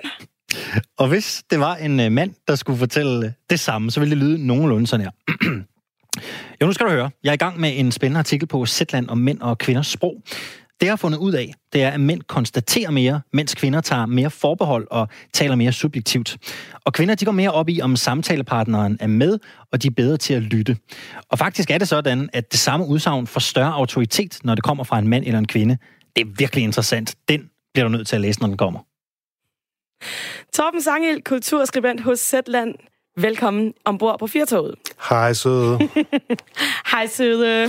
[0.99, 4.11] Og hvis det var en øh, mand, der skulle fortælle øh, det samme, så ville
[4.11, 5.13] det lyde nogenlunde sådan her.
[6.61, 7.11] jo, nu skal du høre.
[7.25, 10.23] Jeg er i gang med en spændende artikel på Zetland om mænd og kvinders sprog.
[10.81, 14.07] Det, jeg har fundet ud af, det er, at mænd konstaterer mere, mens kvinder tager
[14.07, 16.39] mere forbehold og taler mere subjektivt.
[16.85, 19.39] Og kvinder, de går mere op i, om samtalepartneren er med,
[19.73, 20.77] og de er bedre til at lytte.
[21.29, 24.85] Og faktisk er det sådan, at det samme udsagn får større autoritet, når det kommer
[24.85, 25.79] fra en mand eller en kvinde.
[26.17, 27.15] Det er virkelig interessant.
[27.29, 28.81] Den bliver du nødt til at læse, når den kommer.
[30.53, 32.75] Torben Sangel, kulturskribent hos Zetland.
[33.23, 34.75] Velkommen ombord på Firtoget.
[35.09, 35.79] Hej, søde.
[36.93, 37.69] Hej, søde.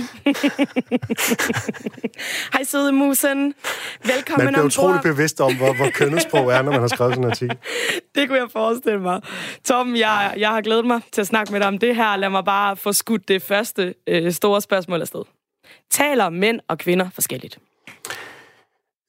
[2.52, 3.54] Hej, søde musen.
[4.04, 7.24] Velkommen Man bliver utrolig bevidst om, hvor, hvor kønnesprog er, når man har skrevet sådan
[7.24, 7.56] en artikel.
[8.14, 9.20] Det kunne jeg forestille mig.
[9.64, 12.16] Tom, jeg, jeg har glædet mig til at snakke med dig om det her.
[12.16, 15.22] Lad mig bare få skudt det første øh, store spørgsmål afsted.
[15.90, 17.58] Taler mænd og kvinder forskelligt?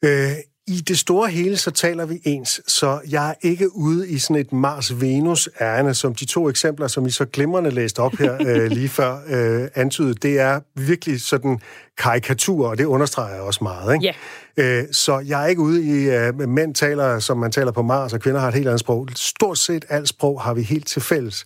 [0.06, 0.32] Øh,
[0.68, 4.36] I det store hele, så taler vi ens, så jeg er ikke ude i sådan
[4.36, 8.90] et Mars-Venus-ærne, som de to eksempler, som I så glimrende læste op her øh, lige
[8.90, 10.14] før, øh, antydede.
[10.14, 11.60] Det er virkelig sådan
[11.98, 13.94] karikatur, og det understreger jeg også meget.
[13.94, 14.14] Ikke?
[14.58, 14.82] Ja.
[14.82, 17.82] Øh, så jeg er ikke ude i, at øh, mænd taler, som man taler på
[17.82, 19.08] Mars, og kvinder har et helt andet sprog.
[19.16, 21.46] Stort set alt sprog har vi helt til fælles.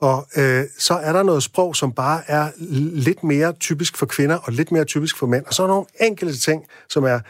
[0.00, 2.48] Og øh, så er der noget sprog, som bare er
[2.94, 5.44] lidt mere typisk for kvinder, og lidt mere typisk for mænd.
[5.46, 7.20] Og så er der nogle enkelte ting, som er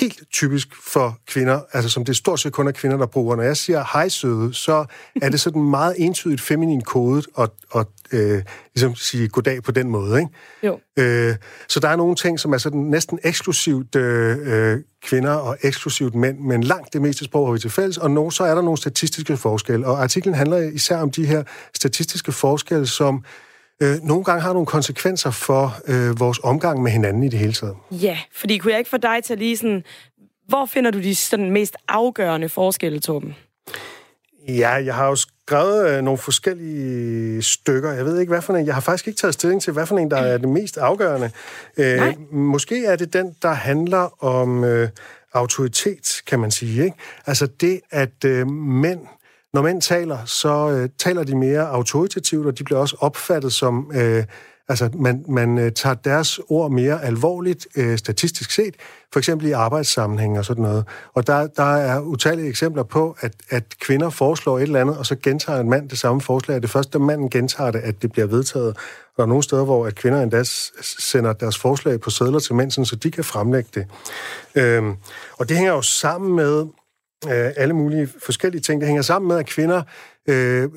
[0.00, 3.36] helt typisk for kvinder, altså som det stort set kun er kvinder, der bruger.
[3.36, 4.84] Når jeg siger hej søde, så
[5.22, 8.42] er det sådan meget entydigt feminin kodet at, at øh,
[8.74, 10.18] ligesom sige goddag på den måde.
[10.18, 10.30] Ikke?
[10.62, 10.80] Jo.
[10.96, 11.34] Øh,
[11.68, 16.14] så der er nogle ting, som er sådan næsten eksklusivt øh, øh, kvinder og eksklusivt
[16.14, 18.62] mænd, men langt det meste sprog har vi til fælles, og nu, så er der
[18.62, 19.86] nogle statistiske forskelle.
[19.86, 21.42] Og artiklen handler især om de her
[21.74, 23.45] statistiske forskelle, som øh,
[23.80, 27.76] nogle gange har nogle konsekvenser for øh, vores omgang med hinanden i det hele taget.
[27.90, 29.82] Ja, fordi kunne jeg ikke få dig til at lige sådan...
[30.48, 33.34] Hvor finder du de sådan mest afgørende forskelle, Torben?
[34.48, 37.92] Ja, jeg har jo skrevet øh, nogle forskellige stykker.
[37.92, 38.66] Jeg ved ikke, hvad for en.
[38.66, 41.30] Jeg har faktisk ikke taget stilling til, hvad for en, der er det mest afgørende.
[41.76, 42.14] Øh, Nej.
[42.30, 44.88] måske er det den, der handler om øh,
[45.32, 46.84] autoritet, kan man sige.
[46.84, 46.96] Ikke?
[47.26, 49.00] Altså det, at øh, mænd,
[49.56, 53.92] når mænd taler, så øh, taler de mere autoritativt, og de bliver også opfattet som...
[53.94, 54.24] Øh,
[54.68, 58.74] Altså, man, man øh, tager deres ord mere alvorligt, øh, statistisk set,
[59.12, 60.84] for eksempel i arbejdssammenhæng og sådan noget.
[61.14, 65.06] Og der, der er utallige eksempler på, at, at kvinder foreslår et eller andet, og
[65.06, 66.62] så gentager en mand det samme forslag.
[66.62, 68.68] Det første, da manden gentager det, at det bliver vedtaget.
[68.68, 70.42] Og der er nogle steder, hvor at kvinder endda
[70.82, 73.86] sender deres forslag på sædler til mænd, så de kan fremlægge det.
[74.54, 74.94] Øhm,
[75.38, 76.66] og det hænger jo sammen med
[77.24, 78.80] øh, alle mulige forskellige ting.
[78.80, 79.82] Det hænger sammen med, at kvinder
[80.28, 80.68] øh, øh,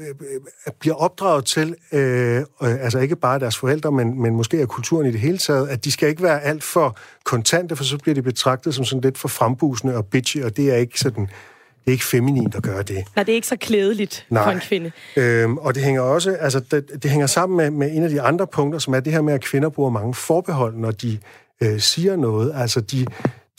[0.80, 5.08] bliver opdraget til, øh, øh, altså ikke bare deres forældre, men, men måske af kulturen
[5.08, 8.16] i det hele taget, at de skal ikke være alt for kontante, for så bliver
[8.16, 11.88] de betragtet som sådan lidt for frembusende og bitchy, og det er ikke sådan, det
[11.88, 13.06] er ikke feminin, der gør det.
[13.16, 14.44] Nej, det er ikke så klædeligt Nej.
[14.44, 14.92] for en kvinde.
[15.16, 18.22] Øhm, og det hænger også, altså det, det hænger sammen med, med en af de
[18.22, 21.18] andre punkter, som er det her med, at kvinder bruger mange forbehold, når de
[21.62, 22.54] øh, siger noget.
[22.56, 23.06] Altså de,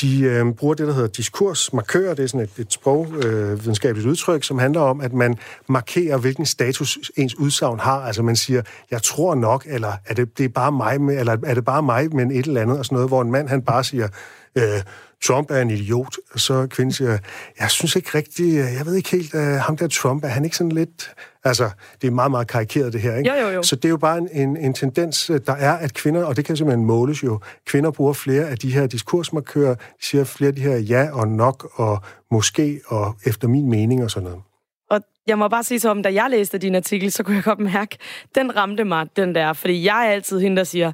[0.01, 2.15] de øh, bruger det, der hedder diskursmarkører.
[2.15, 6.47] Det er sådan et, et sprogvidenskabeligt øh, udtryk, som handler om, at man markerer, hvilken
[6.47, 8.01] status ens udsagn har.
[8.01, 11.37] Altså man siger, jeg tror nok, eller er det, det er bare mig, med, eller
[11.45, 13.63] er det bare mig, men et eller andet, og sådan noget, hvor en mand, han
[13.63, 14.09] bare siger,
[14.55, 14.83] øh,
[15.25, 17.19] Trump er en idiot, og så kvinden siger,
[17.61, 20.57] jeg synes ikke rigtigt, jeg ved ikke helt, uh, ham der Trump, er han ikke
[20.57, 21.15] sådan lidt...
[21.45, 21.71] Altså,
[22.03, 23.31] det er meget, meget karikeret det her, ikke?
[23.31, 23.63] Jo, jo, jo.
[23.63, 26.37] Så det er jo bare en, en, en tendens, øh, der er, at kvinder, og
[26.37, 30.55] det kan simpelthen måles jo, kvinder bruger flere af de her diskursmarkører, siger flere af
[30.55, 34.43] de her ja og nok og måske og efter min mening og sådan noget.
[34.91, 37.45] Og jeg må bare sige så om, da jeg læste din artikel, så kunne jeg
[37.45, 37.99] godt mærke,
[38.35, 39.53] den ramte mig, den der.
[39.53, 40.93] Fordi jeg er altid hende, der siger,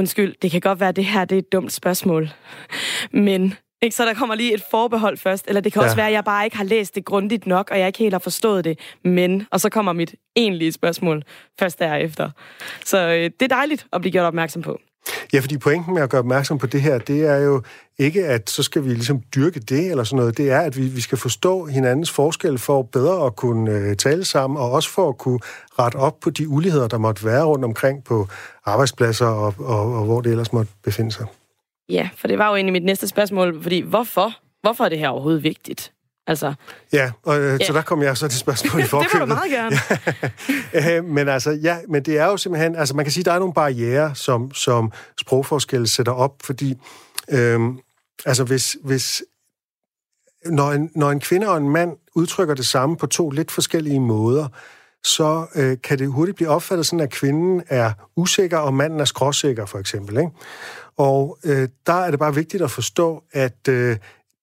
[0.00, 2.30] undskyld, det kan godt være, at det her det er et dumt spørgsmål.
[3.12, 5.84] Men ikke, så der kommer lige et forbehold først, eller det kan ja.
[5.84, 8.14] også være, at jeg bare ikke har læst det grundigt nok, og jeg ikke helt
[8.14, 8.78] har forstået det.
[9.04, 11.22] Men, og så kommer mit egentlige spørgsmål
[11.58, 12.30] først derefter.
[12.84, 14.80] Så øh, det er dejligt at blive gjort opmærksom på.
[15.32, 17.62] Ja, fordi pointen med at gøre opmærksom på det her, det er jo
[17.98, 20.36] ikke, at så skal vi ligesom dyrke det eller sådan noget.
[20.38, 24.24] Det er, at vi, vi skal forstå hinandens forskel for bedre at kunne øh, tale
[24.24, 25.38] sammen, og også for at kunne
[25.78, 28.28] rette op på de uligheder, der måtte være rundt omkring på
[28.64, 31.26] arbejdspladser og, og, og hvor det ellers måtte befinde sig.
[31.88, 34.30] Ja, for det var jo egentlig mit næste spørgsmål, fordi hvorfor?
[34.62, 35.92] Hvorfor er det her overhovedet vigtigt?
[36.26, 36.54] Altså,
[36.92, 37.66] Ja, og, øh, Ja.
[37.66, 39.20] så der kom jeg så til spørgsmålet i det må forkøbet.
[39.20, 39.76] du meget gerne.
[40.98, 43.38] Øh, men altså, ja, men det er jo simpelthen, altså man kan sige, der er
[43.38, 46.74] nogle barriere, som, som sprogforskelle sætter op, fordi
[47.30, 47.78] øhm,
[48.26, 49.22] altså hvis, hvis
[50.46, 54.00] når, en, når en kvinde og en mand udtrykker det samme på to lidt forskellige
[54.00, 54.48] måder,
[55.04, 59.04] så øh, kan det hurtigt blive opfattet sådan, at kvinden er usikker, og manden er
[59.04, 60.16] skråsikker, for eksempel.
[60.18, 60.30] Ikke?
[60.96, 63.96] Og øh, der er det bare vigtigt at forstå, at øh,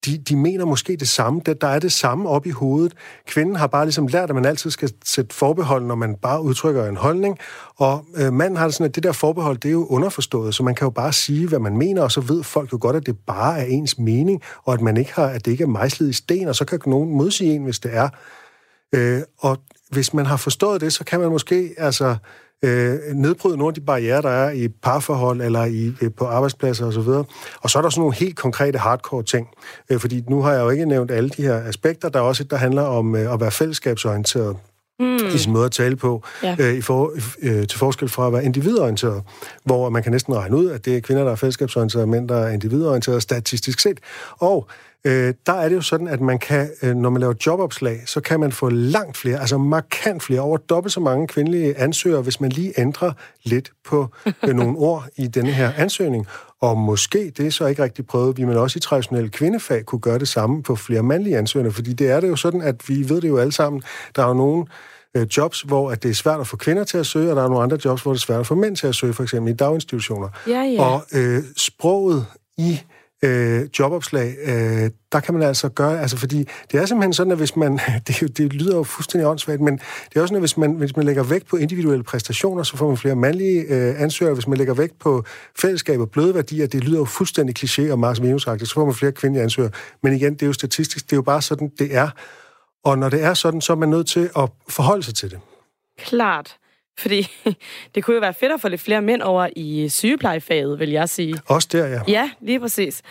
[0.05, 1.41] de, de mener måske det samme.
[1.45, 2.93] Der, der er det samme op i hovedet.
[3.27, 6.85] Kvinden har bare ligesom lært, at man altid skal sætte forbehold, når man bare udtrykker
[6.85, 7.37] en holdning.
[7.75, 10.63] Og øh, manden har det sådan, at det der forbehold, det er jo underforstået, så
[10.63, 13.05] man kan jo bare sige, hvad man mener, og så ved folk jo godt, at
[13.05, 16.09] det bare er ens mening, og at man ikke har, at det ikke er mejslet
[16.09, 18.09] i sten, og så kan nogen modsige en, hvis det er.
[18.95, 19.57] Øh, og
[19.89, 22.15] hvis man har forstået det, så kan man måske altså
[22.63, 26.85] øh, nedbryde nogle af de barriere, der er i parforhold eller i, øh, på arbejdspladser
[26.85, 26.99] osv.
[26.99, 27.27] Og,
[27.61, 29.47] og så er der sådan nogle helt konkrete hardcore ting.
[29.89, 32.09] Øh, fordi nu har jeg jo ikke nævnt alle de her aspekter.
[32.09, 34.57] Der er også et, der handler om øh, at være fællesskabsorienteret
[34.99, 35.15] mm.
[35.35, 36.55] i sin måde at tale på, Ja.
[36.59, 39.23] øh, i for, øh, til forskel fra at være individorienteret,
[39.63, 42.29] hvor man kan næsten regne ud, at det er kvinder, der er fællesskabsorienterede, og mænd,
[42.29, 43.99] der er individorienterede statistisk set.
[44.37, 44.67] Og
[45.03, 48.21] øh, der er det jo sådan, at man kan, øh, når man laver jobopslag, så
[48.21, 52.41] kan man få langt flere, altså markant flere, over dobbelt så mange kvindelige ansøgere, hvis
[52.41, 53.11] man lige ændrer
[53.43, 54.07] lidt på
[54.47, 56.27] øh, nogle ord i denne her ansøgning.
[56.61, 60.01] Og måske, det er så ikke rigtig prøvet, vi man også i traditionelle kvindefag kunne
[60.01, 63.09] gøre det samme på flere mandlige ansøgere, fordi det er det jo sådan, at vi
[63.09, 63.81] ved det jo alle sammen,
[64.15, 64.67] der er jo nogen
[65.15, 67.43] øh, jobs, hvor at det er svært at få kvinder til at søge, og der
[67.43, 69.23] er nogle andre jobs, hvor det er svært at få mænd til at søge, for
[69.23, 70.29] eksempel i daginstitutioner.
[70.47, 70.83] Ja, ja.
[70.83, 72.25] Og øh, sproget
[72.57, 77.13] i øh, Øh, jobopslag, øh, der kan man altså gøre, altså fordi det er simpelthen
[77.13, 79.73] sådan, at hvis man, det, det lyder jo fuldstændig åndssvagt, men
[80.09, 82.77] det er også sådan, at hvis man, hvis man lægger vægt på individuelle præstationer, så
[82.77, 84.33] får man flere mandlige øh, ansøgere.
[84.33, 85.23] Hvis man lægger vægt på
[85.59, 88.93] fællesskab og bløde værdier, det lyder jo fuldstændig kliché og Mars minus så får man
[88.93, 89.71] flere kvindelige ansøgere.
[90.03, 92.09] Men igen, det er jo statistisk, det er jo bare sådan, det er.
[92.83, 95.39] Og når det er sådan, så er man nødt til at forholde sig til det.
[95.97, 96.57] Klart.
[96.97, 97.27] Fordi
[97.95, 101.09] det kunne jo være fedt at få lidt flere mænd over i sygeplejefaget, vil jeg
[101.09, 101.35] sige.
[101.47, 102.01] Også der, ja.
[102.07, 103.01] Ja, lige præcis.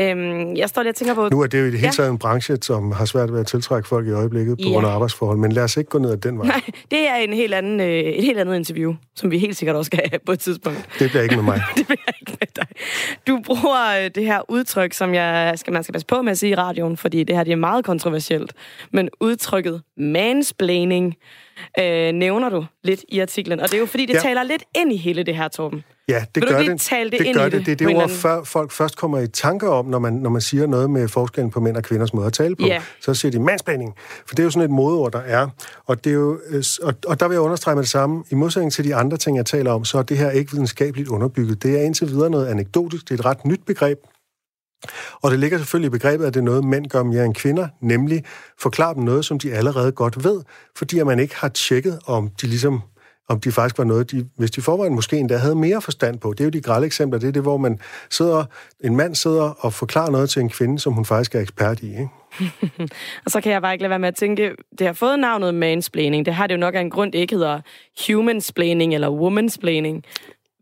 [0.00, 1.28] Øhm, jeg står lige og tænker på...
[1.28, 2.12] Nu er det jo i det hele taget ja.
[2.12, 4.72] en branche, som har svært ved at tiltrække folk i øjeblikket på ja.
[4.72, 6.46] grund af arbejdsforhold, men lad os ikke gå ned ad den vej.
[6.46, 9.76] Nej, det er en helt anden, øh, et helt andet interview, som vi helt sikkert
[9.76, 10.88] også skal have på et tidspunkt.
[10.98, 11.62] Det bliver ikke med mig.
[11.76, 12.66] det bliver ikke med dig.
[13.26, 16.38] Du bruger øh, det her udtryk, som jeg skal, man skal passe på med at
[16.38, 18.52] sige i radioen, fordi det her det er meget kontroversielt,
[18.92, 21.16] men udtrykket mansplaining
[21.80, 24.20] øh, nævner du lidt i artiklen, og det er jo fordi, det ja.
[24.20, 25.84] taler lidt ind i hele det her, Torben.
[26.08, 26.80] Ja, det Vil gør det.
[26.80, 27.66] Tale det, det ind gør i det.
[27.66, 30.40] Det er det ord, før folk først kommer i tanker om, når man, når man
[30.40, 32.66] siger noget med forskellen på mænd og kvinders måde at tale på.
[32.66, 32.82] Ja.
[33.00, 33.94] Så siger de mandsplaning.
[34.26, 35.48] For det er jo sådan et modeord, der er.
[35.86, 38.24] Og, det er jo, øh, og, og der vil jeg understrege med det samme.
[38.30, 41.08] I modsætning til de andre ting, jeg taler om, så er det her ikke videnskabeligt
[41.08, 41.62] underbygget.
[41.62, 43.08] Det er indtil videre noget anekdotisk.
[43.08, 43.98] Det er et ret nyt begreb.
[45.22, 47.68] Og det ligger selvfølgelig i begrebet, at det er noget, mænd gør mere end kvinder,
[47.80, 48.24] nemlig
[48.58, 50.42] forklare dem noget, som de allerede godt ved,
[50.76, 52.82] fordi at man ikke har tjekket, om de ligesom
[53.28, 56.32] om de faktisk var noget, de, hvis de forvejen måske endda havde mere forstand på.
[56.32, 57.20] Det er jo de grælde eksempler.
[57.20, 58.44] Det er det, hvor man sidder,
[58.80, 61.86] en mand sidder og forklarer noget til en kvinde, som hun faktisk er ekspert i.
[61.86, 62.08] Ikke?
[63.24, 65.54] og så kan jeg bare ikke lade være med at tænke, det har fået navnet
[65.54, 66.26] mansplaining.
[66.26, 67.60] Det har det jo nok af en grund, det ikke hedder
[68.06, 70.04] humansplaining eller womansplaining.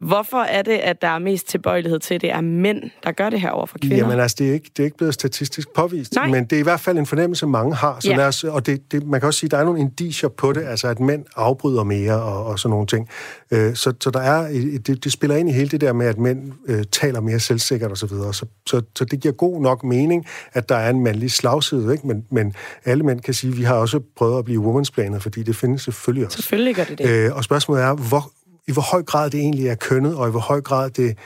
[0.01, 3.31] Hvorfor er det, at der er mest tilbøjelighed til, at det er mænd, der gør
[3.31, 3.97] det her over for kvinder?
[3.97, 6.29] Jamen altså, det er ikke, det er ikke blevet statistisk påvist, Nej.
[6.29, 8.01] men det er i hvert fald en fornemmelse, mange har.
[8.01, 8.27] Så ja.
[8.27, 10.65] os, og det, det, man kan også sige, at der er nogle indicier på det,
[10.65, 13.09] altså at mænd afbryder mere og, og sådan nogle ting.
[13.51, 14.49] Øh, så, så der er,
[14.87, 17.93] det, det spiller ind i hele det der med, at mænd øh, taler mere selvsikkert
[17.93, 17.97] osv.
[17.97, 18.35] Så, videre.
[18.35, 22.07] så, så, så det giver god nok mening, at der er en mandlig slagside, ikke?
[22.07, 25.43] Men, men alle mænd kan sige, at vi har også prøvet at blive womansplanet, fordi
[25.43, 26.37] det findes selvfølgelig også.
[26.37, 27.09] Selvfølgelig gør det det.
[27.09, 28.31] Øh, og spørgsmålet er, hvor,
[28.69, 31.19] i hvor høj grad det egentlig er kønnet, og i hvor høj grad det...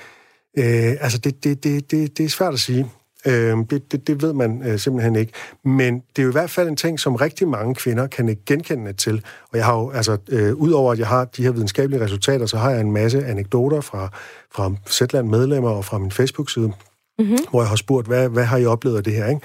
[0.58, 2.90] Øh, altså, det, det, det, det, det er svært at sige.
[3.26, 5.32] Øh, det, det, det ved man øh, simpelthen ikke.
[5.64, 8.92] Men det er jo i hvert fald en ting, som rigtig mange kvinder kan genkende
[8.92, 9.24] til.
[9.52, 12.56] Og jeg har jo, altså, øh, udover at jeg har de her videnskabelige resultater, så
[12.56, 14.08] har jeg en masse anekdoter fra,
[14.54, 16.72] fra Zetland medlemmer og fra min Facebook-side,
[17.18, 17.38] mm-hmm.
[17.50, 19.40] hvor jeg har spurgt, hvad, hvad har I oplevet af det her, ikke?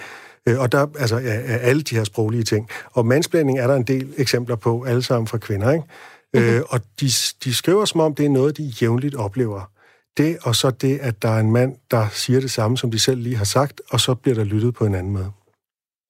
[0.47, 2.67] Øh, og der, altså, af alle de her sproglige ting.
[2.91, 5.85] Og mansplaining er der en del eksempler på, alle sammen fra kvinder, ikke?
[6.33, 6.49] Mm-hmm.
[6.49, 7.09] Øh, og de,
[7.43, 9.71] de skriver som om, det er noget, de jævnligt oplever.
[10.17, 12.99] Det, og så det, at der er en mand, der siger det samme, som de
[12.99, 15.31] selv lige har sagt, og så bliver der lyttet på en anden måde.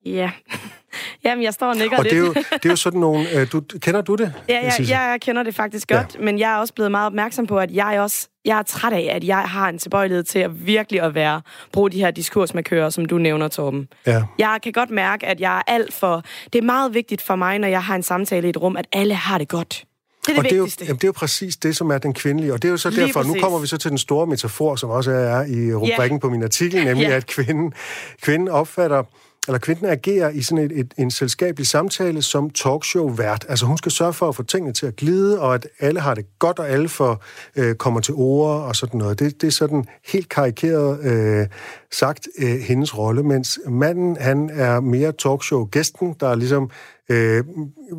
[0.06, 0.32] Ja.
[1.24, 2.14] Jamen, jeg står og nikker og lidt.
[2.14, 3.32] det er, jo, det er jo sådan nogle...
[3.32, 4.34] Øh, du, kender du det?
[4.50, 6.26] Ja, jeg, jeg, jeg kender det faktisk godt, ja.
[6.26, 9.10] men jeg er også blevet meget opmærksom på, at jeg også jeg er træt af,
[9.12, 13.06] at jeg har en tilbøjelighed til at virkelig at være, bruge de her diskursmarkører, som
[13.06, 13.88] du nævner, Torben.
[14.08, 14.24] Ja.
[14.38, 16.24] Jeg kan godt mærke, at jeg er alt for...
[16.54, 18.88] Det er meget vigtigt for mig, når jeg har en samtale i et rum, at
[18.92, 19.86] alle har det godt.
[20.30, 20.86] Det er det og det er, jo, vigtigste.
[20.86, 22.54] jamen, det er jo præcis det, som er den kvindelige.
[22.54, 23.36] Og det er jo så Lige derfor, præcis.
[23.36, 26.22] nu kommer vi så til den store metafor, som også er i rubrikken yeah.
[26.22, 27.15] på min artikel, nemlig yeah.
[27.15, 27.74] at kvinden,
[28.22, 29.04] kvinden opfatter
[29.48, 33.46] eller kvinden agerer i sådan et, et, en selskabelig samtale som talkshow-vært.
[33.50, 36.15] Altså hun skal sørge for at få tingene til at glide, og at alle har
[36.15, 37.24] det godt, og alle får,
[37.56, 39.20] øh, kommer til ord og sådan noget.
[39.20, 41.48] Det, det er sådan helt karikeret øh,
[41.92, 46.70] sagt øh, hendes rolle, mens manden, han er mere talkshow-gæsten, der ligesom
[47.10, 47.43] øh,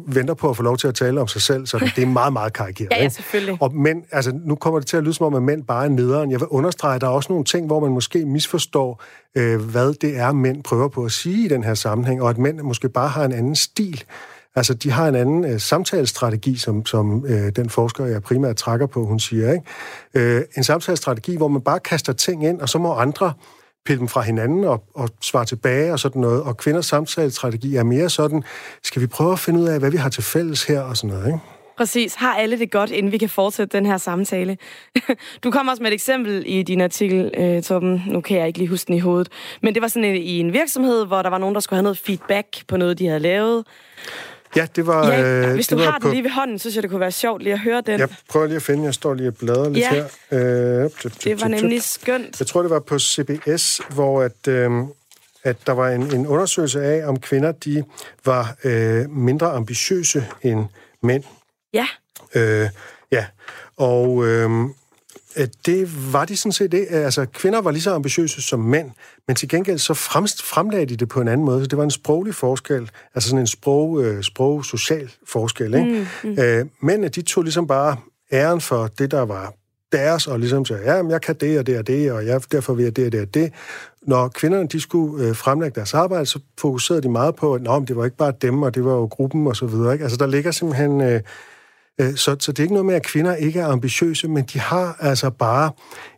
[0.06, 2.32] venter på at få lov til at tale om sig selv, så det er meget,
[2.32, 2.90] meget karikeret.
[2.90, 3.58] ja, ja, selvfølgelig.
[3.60, 5.88] Og men, altså, nu kommer det til at lyde som om, at mænd bare er
[5.88, 6.30] nederen.
[6.30, 9.02] Jeg vil understrege, at der er også nogle ting, hvor man måske misforstår,
[9.36, 12.38] øh, hvad det er, mænd prøver på at sige i den her sammenhæng, og at
[12.38, 14.04] mænd måske bare har en anden stil.
[14.54, 18.86] Altså, de har en anden øh, samtalestrategi, som, som øh, den forsker, jeg primært trækker
[18.86, 19.52] på, hun siger.
[19.52, 20.36] Ikke?
[20.36, 23.32] Øh, en samtalestrategi, hvor man bare kaster ting ind, og så må andre
[23.84, 26.42] pille dem fra hinanden og, og svare tilbage og sådan noget.
[26.42, 28.42] Og kvinders samtalestrategi er mere sådan,
[28.82, 31.16] skal vi prøve at finde ud af, hvad vi har til fælles her og sådan
[31.16, 31.38] noget, ikke?
[31.80, 32.14] Præcis.
[32.14, 34.58] Har alle det godt, inden vi kan fortsætte den her samtale?
[35.44, 38.02] Du kom også med et eksempel i din artikel, øh, Torben.
[38.06, 39.28] Nu kan jeg ikke lige huske den i hovedet.
[39.62, 41.82] Men det var sådan en, i en virksomhed, hvor der var nogen, der skulle have
[41.82, 43.64] noget feedback på noget, de havde lavet.
[44.56, 45.12] Ja, det var...
[45.12, 46.06] Ja, hvis det du var har på...
[46.06, 48.00] den lige ved hånden, så synes jeg, det kunne være sjovt lige at høre den.
[48.00, 50.04] Jeg prøver lige at finde, jeg står lige og bladrer lidt ja.
[50.30, 50.84] her.
[50.84, 50.90] Øh,
[51.24, 52.40] det var nemlig skønt.
[52.40, 54.70] Jeg tror, det var på CBS, hvor at, øh,
[55.42, 57.84] at der var en, en undersøgelse af, om kvinder de
[58.24, 60.66] var øh, mindre ambitiøse end
[61.02, 61.24] mænd.
[61.72, 61.86] Ja.
[62.34, 62.68] Øh,
[63.12, 63.26] ja,
[63.76, 64.26] og...
[64.26, 64.50] Øh,
[65.66, 66.86] det var de sådan set det.
[66.90, 68.90] Altså, kvinder var lige så ambitiøse som mænd,
[69.26, 71.60] men til gengæld så fremlagde de det på en anden måde.
[71.60, 75.74] Så det var en sproglig forskel, altså sådan en sprog, øh, sprog-social forskel.
[75.74, 76.06] Ikke?
[76.24, 76.42] Mm, mm.
[76.42, 77.96] Øh, mændene, de tog ligesom bare
[78.32, 79.54] æren for det, der var
[79.92, 82.74] deres, og ligesom sagde, ja, jeg kan det og det og det, og jeg, derfor
[82.74, 83.52] vil jeg det og det og det.
[84.02, 87.84] Når kvinderne de skulle øh, fremlægge deres arbejde, så fokuserede de meget på, at Nå,
[87.88, 89.92] det var ikke bare dem, og det var jo gruppen og så videre.
[89.92, 90.02] Ikke?
[90.02, 91.00] Altså, der ligger simpelthen...
[91.00, 91.20] Øh, øh,
[92.16, 94.96] så, så det er ikke noget med, at kvinder ikke er ambitiøse, men de har
[95.00, 95.70] altså bare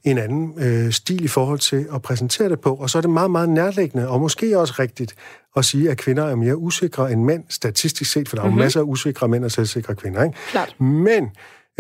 [0.04, 2.74] en anden øh, stil i forhold til at præsentere det på.
[2.74, 5.14] Og så er det meget, meget nærliggende, og måske også rigtigt,
[5.56, 8.62] at sige, at kvinder er mere usikre end mænd, statistisk set, for der er mm-hmm.
[8.62, 10.24] masser af usikre mænd og selvsikre kvinder.
[10.24, 10.36] Ikke?
[10.50, 10.80] Klart.
[10.80, 11.30] Men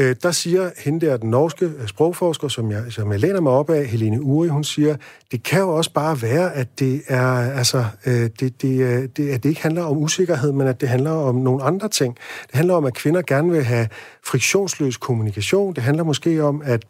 [0.00, 3.52] øh, der siger hende der, den norske øh, sprogforsker, som jeg, som jeg læner mig
[3.52, 4.96] op af, Helene Uri, hun siger,
[5.30, 9.30] det kan jo også bare være, at det er, altså, øh, det, det, øh, det,
[9.30, 12.16] at det ikke handler om usikkerhed, men at det handler om nogle andre ting.
[12.42, 13.88] Det handler om, at kvinder gerne vil have
[14.26, 15.74] friktionsløs kommunikation.
[15.74, 16.84] Det handler måske om, at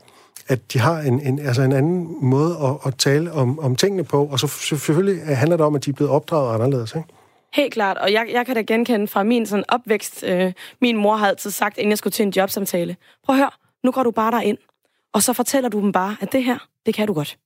[0.49, 4.05] at de har en, en, altså en anden måde at, at tale om, om tingene
[4.05, 6.95] på, og så selvfølgelig handler det om, at de er blevet opdraget anderledes.
[6.97, 7.09] Ikke?
[7.55, 10.25] Helt klart, og jeg, jeg kan da genkende fra min sådan opvækst.
[10.27, 13.51] Øh, min mor havde altid sagt, inden jeg skulle til en jobsamtale, prøv at høre,
[13.85, 14.59] nu går du bare derind,
[15.13, 17.39] og så fortæller du dem bare, at det her, det kan du godt.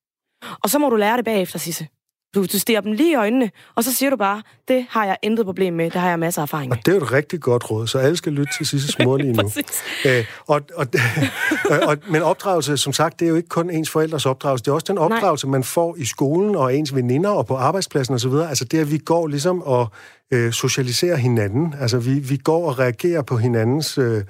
[0.63, 1.89] Og så må du lære det bagefter, Sisse.
[2.37, 5.17] Du, du stiger dem lige i øjnene, og så siger du bare, det har jeg
[5.23, 6.77] intet problem med, det har jeg masser af erfaring med.
[6.77, 9.17] Og det er jo et rigtig godt råd, så alle skal lytte til Sisses mor
[9.17, 9.51] lige nu.
[10.05, 10.87] Æ, og, og,
[11.89, 14.75] og, men opdragelse, som sagt, det er jo ikke kun ens forældres opdragelse, det er
[14.75, 15.51] også den opdragelse, Nej.
[15.51, 18.33] man får i skolen, og ens veninder, og på arbejdspladsen osv.
[18.33, 19.89] Altså det, at vi går ligesom og
[20.31, 21.75] øh, socialiserer hinanden.
[21.81, 23.99] Altså vi, vi går og reagerer på hinandens...
[23.99, 24.23] Øh,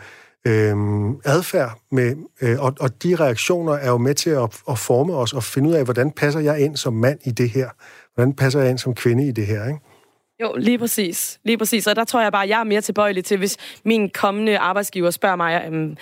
[0.47, 0.77] øh,
[1.25, 5.33] adfærd, med, øh, og, og de reaktioner er jo med til at, at forme os
[5.33, 7.69] og finde ud af, hvordan passer jeg ind som mand i det her?
[8.15, 9.81] Hvordan passer jeg ind som kvinde i det her, ikke?
[10.43, 11.41] Jo, lige præcis.
[11.45, 11.87] Lige præcis.
[11.87, 15.11] Og der tror jeg bare, at jeg er mere tilbøjelig til, hvis min kommende arbejdsgiver
[15.11, 15.97] spørger mig, øhm,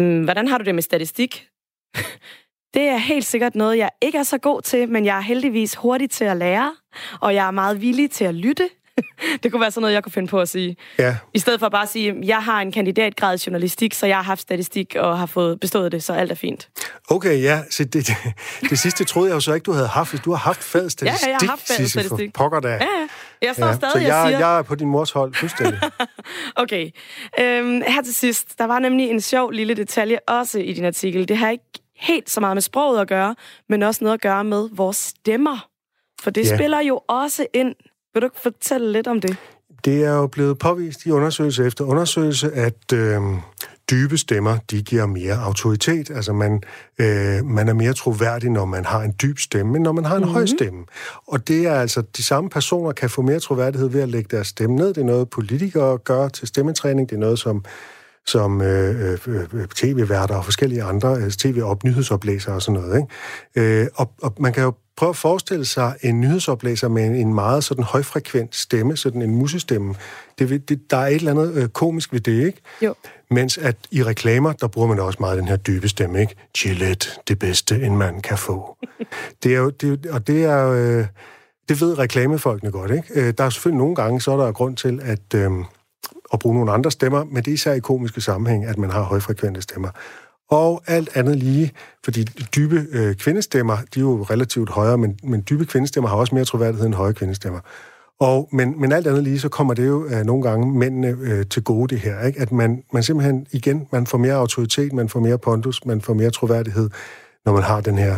[0.00, 1.48] øhm, hvordan har du det med statistik?
[2.74, 5.74] det er helt sikkert noget, jeg ikke er så god til, men jeg er heldigvis
[5.74, 6.74] hurtig til at lære,
[7.20, 8.68] og jeg er meget villig til at lytte.
[9.42, 10.76] det kunne være sådan noget, jeg kunne finde på at sige.
[10.98, 11.16] Ja.
[11.34, 14.22] I stedet for bare at sige, jeg har en kandidatgrad i journalistik, så jeg har
[14.22, 16.68] haft statistik og har fået bestået det, så alt er fint.
[17.08, 17.62] Okay, ja.
[17.70, 18.16] Så det, det,
[18.70, 20.24] det sidste troede jeg jo så ikke, du havde haft.
[20.24, 22.32] Du har haft fed statistik, ja, jeg har haft fed statistik.
[22.32, 22.68] pokker da.
[22.68, 23.08] Ja, ja.
[23.42, 24.38] Jeg står ja, stadig så jeg, og siger...
[24.38, 25.80] jeg er på din mors hold, fuldstændig.
[26.62, 26.90] okay.
[27.40, 31.28] Øhm, her til sidst, der var nemlig en sjov lille detalje også i din artikel.
[31.28, 31.64] Det har ikke
[31.96, 33.34] helt så meget med sproget at gøre,
[33.68, 35.68] men også noget at gøre med vores stemmer.
[36.20, 36.56] For det ja.
[36.56, 37.74] spiller jo også ind
[38.16, 39.36] vil du fortælle lidt om det?
[39.84, 43.20] Det er jo blevet påvist i undersøgelse efter undersøgelse, at øh,
[43.90, 46.10] dybe stemmer, de giver mere autoritet.
[46.10, 46.62] Altså man,
[46.98, 50.16] øh, man er mere troværdig, når man har en dyb stemme, end når man har
[50.16, 50.34] en mm-hmm.
[50.34, 50.84] høj stemme.
[51.26, 54.46] Og det er altså, de samme personer kan få mere troværdighed ved at lægge deres
[54.46, 54.88] stemme ned.
[54.88, 57.10] Det er noget, politikere gør til stemmetræning.
[57.10, 57.64] Det er noget, som
[58.26, 63.06] som øh, øh, øh tv-værter og forskellige andre øh, tv-op-nyhedsoplæsere og sådan noget.
[63.54, 63.80] Ikke?
[63.82, 67.64] Øh, og, og man kan jo prøve at forestille sig en nyhedsoplæser med en meget
[67.64, 69.94] sådan højfrekvent stemme, sådan en musestemme.
[70.38, 72.60] Det, det, der er et eller andet øh, komisk ved det, ikke?
[72.82, 72.94] Jo.
[73.30, 76.34] Mens at i reklamer, der bruger man også meget den her dybe stemme, ikke?
[76.58, 78.76] Gillette, det bedste, en mand kan få.
[79.42, 81.06] det er jo, det, og det er jo, øh,
[81.68, 83.08] det ved reklamefolkene godt, ikke?
[83.14, 85.50] Øh, der er selvfølgelig nogle gange, så er der grund til at, øh,
[86.32, 89.02] at bruge nogle andre stemmer, men det er især i komiske sammenhæng, at man har
[89.02, 89.88] højfrekvente stemmer
[90.50, 91.72] og alt andet lige,
[92.04, 92.24] fordi
[92.56, 96.44] dybe øh, kvindestemmer, de er jo relativt højere, men, men dybe kvindestemmer har også mere
[96.44, 97.60] troværdighed end høje kvindestemmer.
[98.20, 101.46] Og, men, men alt andet lige, så kommer det jo øh, nogle gange mændene øh,
[101.46, 102.40] til gode det her, ikke?
[102.40, 106.14] at man, man simpelthen igen, man får mere autoritet, man får mere pondus, man får
[106.14, 106.90] mere troværdighed,
[107.44, 108.16] når man har den her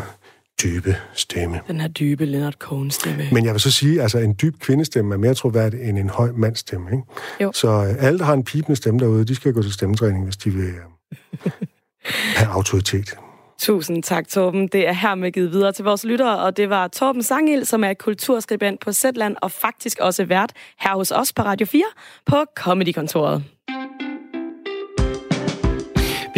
[0.63, 1.61] dybe stemme.
[1.67, 3.29] Den her dybe Leonard Cohen-stemme.
[3.33, 6.31] Men jeg vil så sige, altså en dyb kvindestemme er mere troværdig end en høj
[6.37, 6.91] mandstemme.
[6.91, 7.03] Ikke?
[7.41, 7.53] Jo.
[7.55, 10.37] Så øh, alle, der har en pipende stemme derude, de skal gå til stemmetræning, hvis
[10.37, 11.51] de vil øh,
[12.41, 13.15] have autoritet.
[13.59, 14.69] Tusind tak, Torben.
[14.69, 17.95] Det er hermed givet videre til vores lyttere, og det var Torben Sangil, som er
[17.95, 21.85] kulturskribent på Zetland og faktisk også vært her hos os på Radio 4
[22.27, 23.45] på Comedy-kontoret.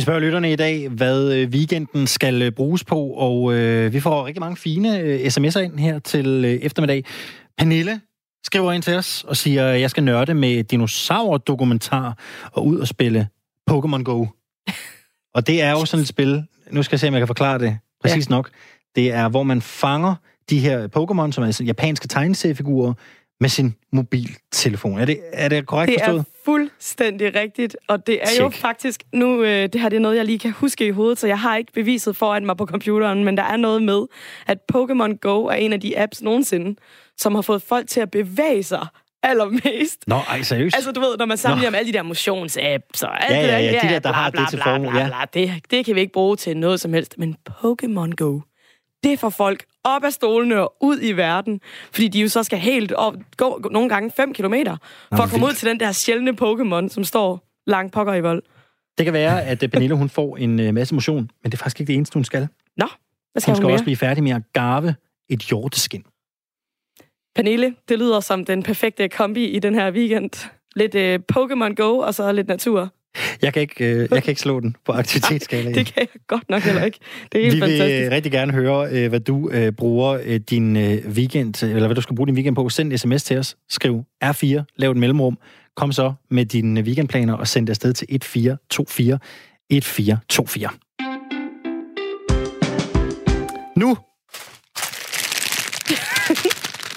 [0.01, 4.01] Vi spørger lytterne i dag, hvad øh, weekenden skal øh, bruges på, og øh, vi
[4.01, 7.05] får rigtig mange fine øh, sms'er ind her til øh, eftermiddag.
[7.59, 8.01] Pernille
[8.45, 12.19] skriver ind til os og siger, at jeg skal nørde med dinosaur-dokumentar
[12.53, 13.29] og ud og spille
[13.71, 14.27] Pokémon Go.
[15.35, 17.59] Og det er jo sådan et spil, nu skal jeg se, om jeg kan forklare
[17.59, 18.35] det præcis ja.
[18.35, 18.51] nok.
[18.95, 20.15] Det er, hvor man fanger
[20.51, 22.95] de her Pokémon, som er sådan japanske tegneseriefigurer,
[23.41, 24.99] med sin mobiltelefon.
[24.99, 26.19] Er det, er det korrekt forstået?
[26.19, 28.41] Det er fuldstændig rigtigt, og det er Check.
[28.41, 29.03] jo faktisk...
[29.13, 31.39] Nu, øh, det her det er noget, jeg lige kan huske i hovedet, så jeg
[31.39, 34.07] har ikke beviset foran mig på computeren, men der er noget med,
[34.47, 36.81] at Pokémon Go er en af de apps nogensinde,
[37.17, 38.87] som har fået folk til at bevæge sig
[39.23, 40.05] allermest.
[40.07, 40.77] Nå, ej, seriøst?
[40.77, 43.49] Altså, du ved, når man sammenligner med alle de der motionsapps og alt Ja, det
[43.49, 45.07] ja, der, ja, de der, der bla, har bla, det til formål, ja.
[45.07, 47.19] bla, det, det kan vi ikke bruge til noget som helst.
[47.19, 48.41] Men Pokémon Go,
[49.05, 51.61] det får folk op af stolene og ud i verden,
[51.93, 54.77] fordi de jo så skal helt op, gå nogle gange 5 kilometer,
[55.17, 55.59] for at komme ud vildt.
[55.59, 58.43] til den der sjældne Pokémon, som står langt pokker i vold.
[58.99, 61.59] Det kan være, at øh, Pernille hun får en øh, masse motion, men det er
[61.59, 62.49] faktisk ikke det eneste, hun skal.
[62.77, 62.87] Nå,
[63.33, 63.75] hvad skal Hun hun, skal mere?
[63.75, 64.95] også blive færdig med at garve
[65.29, 66.05] et hjorteskin.
[67.35, 70.51] Pernille, det lyder som den perfekte kombi i den her weekend.
[70.77, 72.89] Lidt øh, Pokémon Go, og så lidt natur.
[73.43, 75.75] Jeg kan ikke, øh, jeg kan ikke slå den på aktivitetsskalaen.
[75.75, 76.99] Det kan jeg godt nok heller ikke.
[77.33, 78.07] Det er helt Vi vil fantastisk.
[78.07, 81.95] øh, rigtig gerne høre, øh, hvad du øh, bruger øh, din øh, weekend, eller hvad
[81.95, 82.69] du skal bruge din weekend på.
[82.69, 83.57] Send en sms til os.
[83.71, 85.39] Skriv R4, lav et mellemrum.
[85.77, 89.19] Kom så med dine øh, weekendplaner og send det afsted til 1424
[89.71, 90.69] 1424.
[93.77, 93.97] Nu!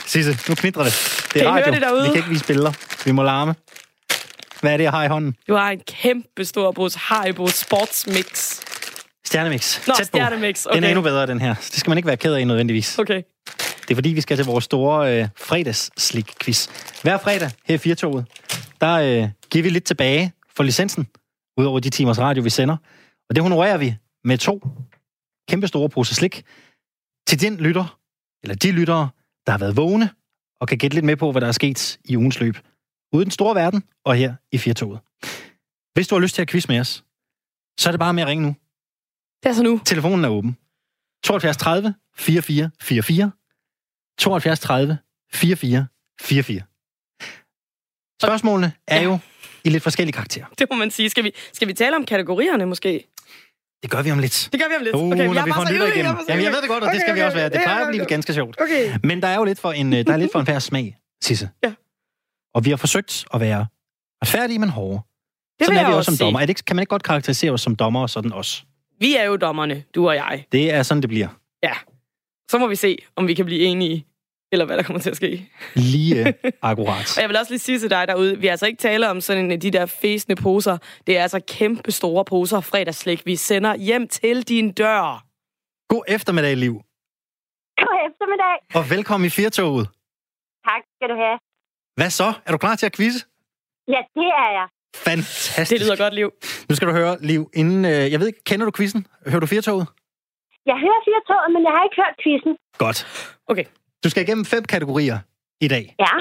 [0.07, 0.93] Sisse, nu knitrer det.
[1.33, 1.73] Det Kan er I høre radio.
[1.73, 2.01] det derude?
[2.03, 2.71] Vi kan ikke vise billeder.
[3.05, 3.55] Vi må larme.
[4.63, 5.35] Hvad er det, jeg har i hånden?
[5.47, 8.59] Du har en kæmpe stor brus Haribo Sportsmix.
[9.25, 9.87] Stjernemix.
[9.87, 10.05] Nå, Tæt på.
[10.05, 10.87] Stjernemix, Den er okay.
[10.87, 11.53] endnu bedre, den her.
[11.53, 12.99] Det skal man ikke være ked af nødvendigvis.
[12.99, 13.21] Okay.
[13.81, 16.67] Det er fordi, vi skal til vores store øh, fredagsslik-quiz.
[17.01, 18.25] Hver fredag her i Firtoget,
[18.81, 21.07] der øh, giver vi lidt tilbage for licensen,
[21.57, 22.77] udover de timers radio, vi sender.
[23.29, 24.67] Og det honorerer vi med to
[25.49, 26.43] kæmpe store poser slik
[27.27, 27.99] til den lytter,
[28.43, 29.09] eller de lyttere,
[29.45, 30.09] der har været vågne
[30.61, 32.57] og kan gætte lidt med på, hvad der er sket i ugens løb.
[33.13, 34.99] Ude i den store verden og her i Firtoget.
[35.93, 37.03] Hvis du har lyst til at quiz med os,
[37.79, 38.55] så er det bare med at ringe nu.
[39.43, 39.81] Det er så nu.
[39.85, 40.57] Telefonen er åben.
[41.23, 43.31] 72 30 44 44.
[44.17, 44.97] 72 30
[45.31, 45.87] 44
[46.21, 46.61] 44.
[48.21, 49.19] Spørgsmålene er jo
[49.63, 50.45] i lidt forskellige karakterer.
[50.59, 51.09] Det må man sige.
[51.09, 53.07] Skal vi, skal vi tale om kategorierne måske?
[53.83, 54.49] Det gør vi om lidt.
[54.51, 54.95] Det gør vi om lidt.
[54.95, 56.05] Uh, okay, når jeg vi får en lytter igennem.
[56.05, 56.61] jeg er Jamen, jeg ved
[61.63, 61.82] det
[62.53, 62.71] og vi også ja, ja, er er.
[62.71, 62.71] Ja.
[62.71, 63.67] Har forsøgt at være
[64.23, 65.01] retfærdige, men hårde.
[65.59, 66.39] Det Sådan er vi jeg også som dommer.
[66.39, 68.65] Er det ikke, kan man ikke godt karakterisere os som dommer og sådan os?
[68.99, 70.45] Vi er jo dommerne, du og jeg.
[70.51, 71.27] Det er sådan, det bliver.
[72.53, 74.07] Så må vi se, om vi kan blive enige,
[74.51, 75.49] eller hvad der kommer til at ske.
[75.75, 77.17] Lige øh, akkurat.
[77.17, 79.21] Og jeg vil også lige sige til dig derude, vi har altså ikke tale om
[79.21, 80.77] sådan en af de der fæsende poser.
[81.07, 85.25] Det er altså kæmpe store poser fredagsslik, vi sender hjem til din dør.
[85.89, 86.73] God eftermiddag, Liv.
[87.77, 88.55] God eftermiddag.
[88.75, 89.87] Og velkommen i Firtoget.
[90.67, 91.37] Tak skal du have.
[91.95, 92.33] Hvad så?
[92.45, 93.19] Er du klar til at quizze?
[93.87, 94.67] Ja, det er jeg.
[94.95, 95.69] Fantastisk.
[95.71, 96.31] Det lyder godt, Liv.
[96.69, 97.85] Nu skal du høre, Liv, inden...
[97.85, 99.07] Øh, jeg ved ikke, kender du quizzen?
[99.27, 99.87] Hører du Firtoget?
[100.65, 102.57] Jeg hører fire toget, men jeg har ikke hørt quizzen.
[102.77, 102.99] Godt.
[103.47, 103.65] Okay.
[104.03, 105.19] Du skal igennem fem kategorier
[105.61, 105.95] i dag.
[105.99, 106.11] Ja,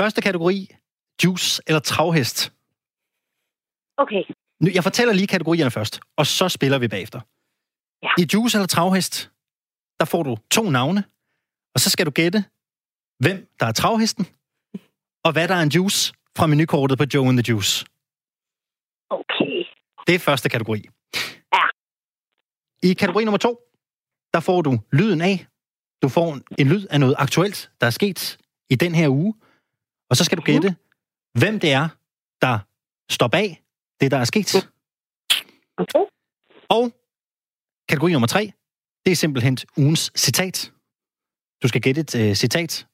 [0.00, 0.68] Første kategori,
[1.24, 2.52] juice eller travhest.
[3.96, 4.22] okay.
[4.60, 7.20] Nu, jeg fortæller lige kategorierne først, og så spiller vi bagefter.
[8.02, 8.10] Ja.
[8.18, 9.30] I juice eller travhest,
[10.00, 11.04] der får du to navne,
[11.74, 12.44] og så skal du gætte,
[13.18, 14.26] hvem der er travhesten,
[15.28, 17.86] og hvad der er en juice fra menukortet på Joe and the Juice.
[19.10, 19.56] Okay.
[20.06, 20.80] Det er første kategori.
[21.54, 21.64] Ja.
[22.82, 23.52] I kategori nummer to,
[24.34, 25.46] der får du lyden af.
[26.02, 28.38] Du får en, lyd af noget aktuelt, der er sket
[28.70, 29.34] i den her uge.
[30.10, 30.76] Og så skal du gætte,
[31.40, 31.88] hvem det er,
[32.42, 32.58] der
[33.10, 33.62] står bag
[34.00, 34.70] det, der er sket.
[35.78, 36.04] Okay.
[36.68, 36.92] Og
[37.88, 38.52] kategori nummer tre,
[39.04, 40.72] det er simpelthen ugens citat.
[41.62, 42.86] Du skal gætte et uh, citat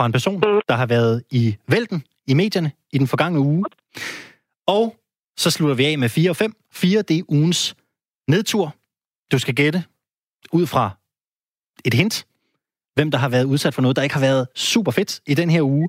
[0.00, 3.64] fra en person, der har været i vælten i medierne i den forgangne uge.
[4.66, 4.96] Og
[5.36, 6.52] så slutter vi af med 4 og 5.
[6.72, 7.76] 4, det er ugens
[8.28, 8.74] nedtur.
[9.32, 9.84] Du skal gætte
[10.52, 10.90] ud fra
[11.84, 12.26] et hint,
[12.94, 15.50] hvem der har været udsat for noget, der ikke har været super fedt i den
[15.50, 15.88] her uge.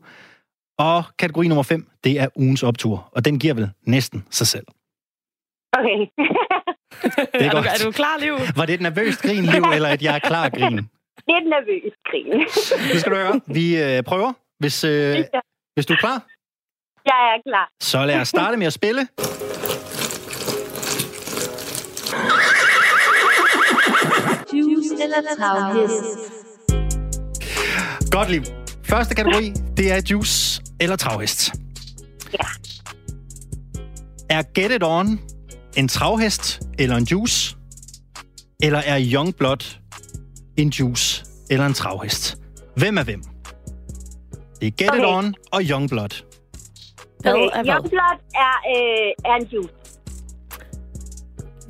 [0.77, 3.09] Og kategori nummer 5, det er ugens optur.
[3.11, 4.65] Og den giver vel næsten sig selv.
[5.73, 5.99] Okay.
[7.33, 8.33] Det er, er, du, er du klar, Liv?
[8.55, 10.89] Var det et nervøst grin, Liv, eller et jeg er klar grin?
[11.31, 12.39] Lidt nervøs grin.
[12.93, 13.41] Nu skal du høre.
[13.47, 14.33] Vi øh, prøver.
[14.59, 15.15] Hvis, øh,
[15.73, 16.17] hvis du er klar,
[17.05, 17.69] Jeg er klar.
[17.81, 19.07] så lad os starte med at spille.
[24.53, 26.03] Juice eller travhest.
[28.11, 28.43] Godt, Liv.
[28.83, 31.51] Første kategori, det er juice eller travhest.
[32.33, 32.47] Ja.
[34.29, 35.19] Er Get It On
[35.77, 37.55] en travhest eller en juice?
[38.63, 39.77] Eller er Youngblood
[40.57, 42.37] en juice eller en travhest?
[42.75, 43.23] Hvem er hvem?
[44.59, 45.05] Det er Get It Okay.
[45.05, 46.23] On og Youngblood.
[47.21, 47.43] Hvad Okay.
[47.57, 47.73] er hvad?
[47.73, 49.73] Youngblood er, øh, er en juice.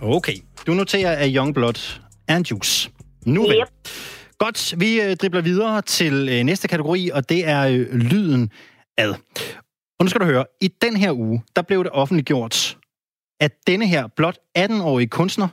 [0.02, 0.36] Okay.
[0.68, 2.92] Du noterer, at Youngblood er en juice.
[3.26, 3.58] Nu vel.
[3.62, 3.90] Yep.
[4.38, 8.52] Godt, vi øh, dribler videre til øh, næste kategori, og det er øh, lyden
[8.98, 9.14] ad.
[10.00, 12.78] Og nu skal du høre, i den her uge, der blev det offentliggjort,
[13.40, 15.48] at denne her blot 18-årige kunstner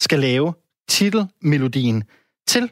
[0.00, 0.54] skal lave
[0.88, 2.04] titelmelodien
[2.46, 2.70] til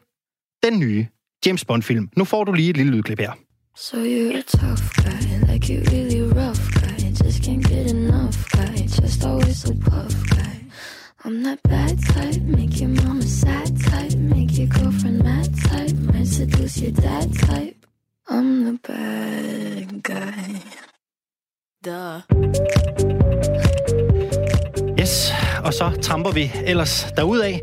[0.62, 1.07] den nye
[1.47, 2.09] James Bond-film.
[2.16, 3.33] Nu får du lige et lille lydklip her.
[3.77, 6.95] So you're a tough guy, like you really rough guy.
[7.25, 10.57] Just can't get enough guy, just always so puff guy.
[11.25, 16.29] I'm that bad type, make your mama sad type, make your girlfriend mad type, might
[16.29, 17.77] seduce your dad type.
[18.29, 20.62] I'm the bad guy.
[21.85, 22.20] Duh.
[24.99, 25.33] Yes,
[25.64, 27.59] og så tramper vi ellers derudad.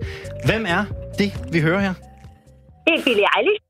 [0.45, 0.85] Hvem er
[1.21, 1.93] det, vi hører her?
[2.87, 3.63] Det er Billie Eilish.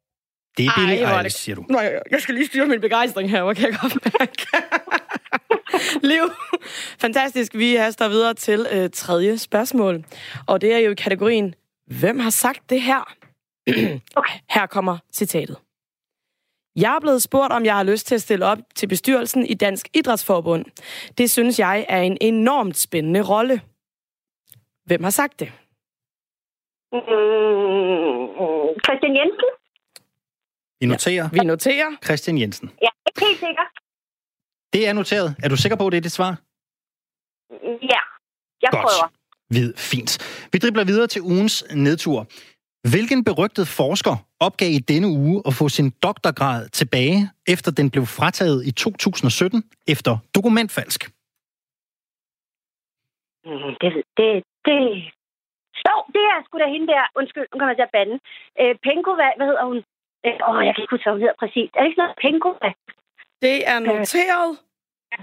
[0.57, 1.65] Det er Billie Ej, Eilish, det- siger du.
[1.69, 4.45] Nå, jeg, jeg skal lige styre min begejstring her, hvor kan jeg godt mærke.
[6.11, 6.23] Liv,
[6.99, 7.53] fantastisk.
[7.55, 10.03] Vi haster videre til øh, tredje spørgsmål.
[10.47, 11.55] Og det er jo i kategorien,
[11.99, 13.13] hvem har sagt det her?
[14.15, 14.33] Okay.
[14.49, 15.57] Her kommer citatet.
[16.75, 19.53] Jeg er blevet spurgt, om jeg har lyst til at stille op til bestyrelsen i
[19.53, 20.65] Dansk Idrætsforbund.
[21.17, 23.61] Det synes jeg er en enormt spændende rolle.
[24.85, 25.51] Hvem har sagt det?
[26.93, 29.49] Mm, Christian Jensen?
[30.81, 31.89] Vi noterer Vi noterer.
[32.05, 32.67] Christian Jensen.
[32.81, 33.65] Jeg er ikke helt sikker.
[34.73, 35.35] Det er noteret.
[35.43, 36.31] Er du sikker på, at det er dit svar?
[37.93, 38.01] Ja,
[38.63, 38.83] jeg Godt.
[38.85, 39.07] prøver.
[39.49, 40.11] Vid, fint.
[40.53, 42.27] Vi dribler videre til ugens nedtur.
[42.93, 48.05] Hvilken berygtet forsker opgav i denne uge at få sin doktorgrad tilbage, efter den blev
[48.05, 51.01] frataget i 2017 efter dokumentfalsk?
[53.45, 54.77] Mm, det, det, det...
[55.87, 57.03] Jo, det er sgu da hende der.
[57.19, 58.15] Undskyld, nu kommer jeg til at bande.
[58.61, 59.79] Øh, Penko, hvad, hvad hedder hun?
[60.25, 61.67] Øh, åh, jeg kan ikke huske, hvad hun hedder præcis.
[61.75, 62.49] Er det ikke sådan noget Penko?
[63.45, 64.49] Det er noteret.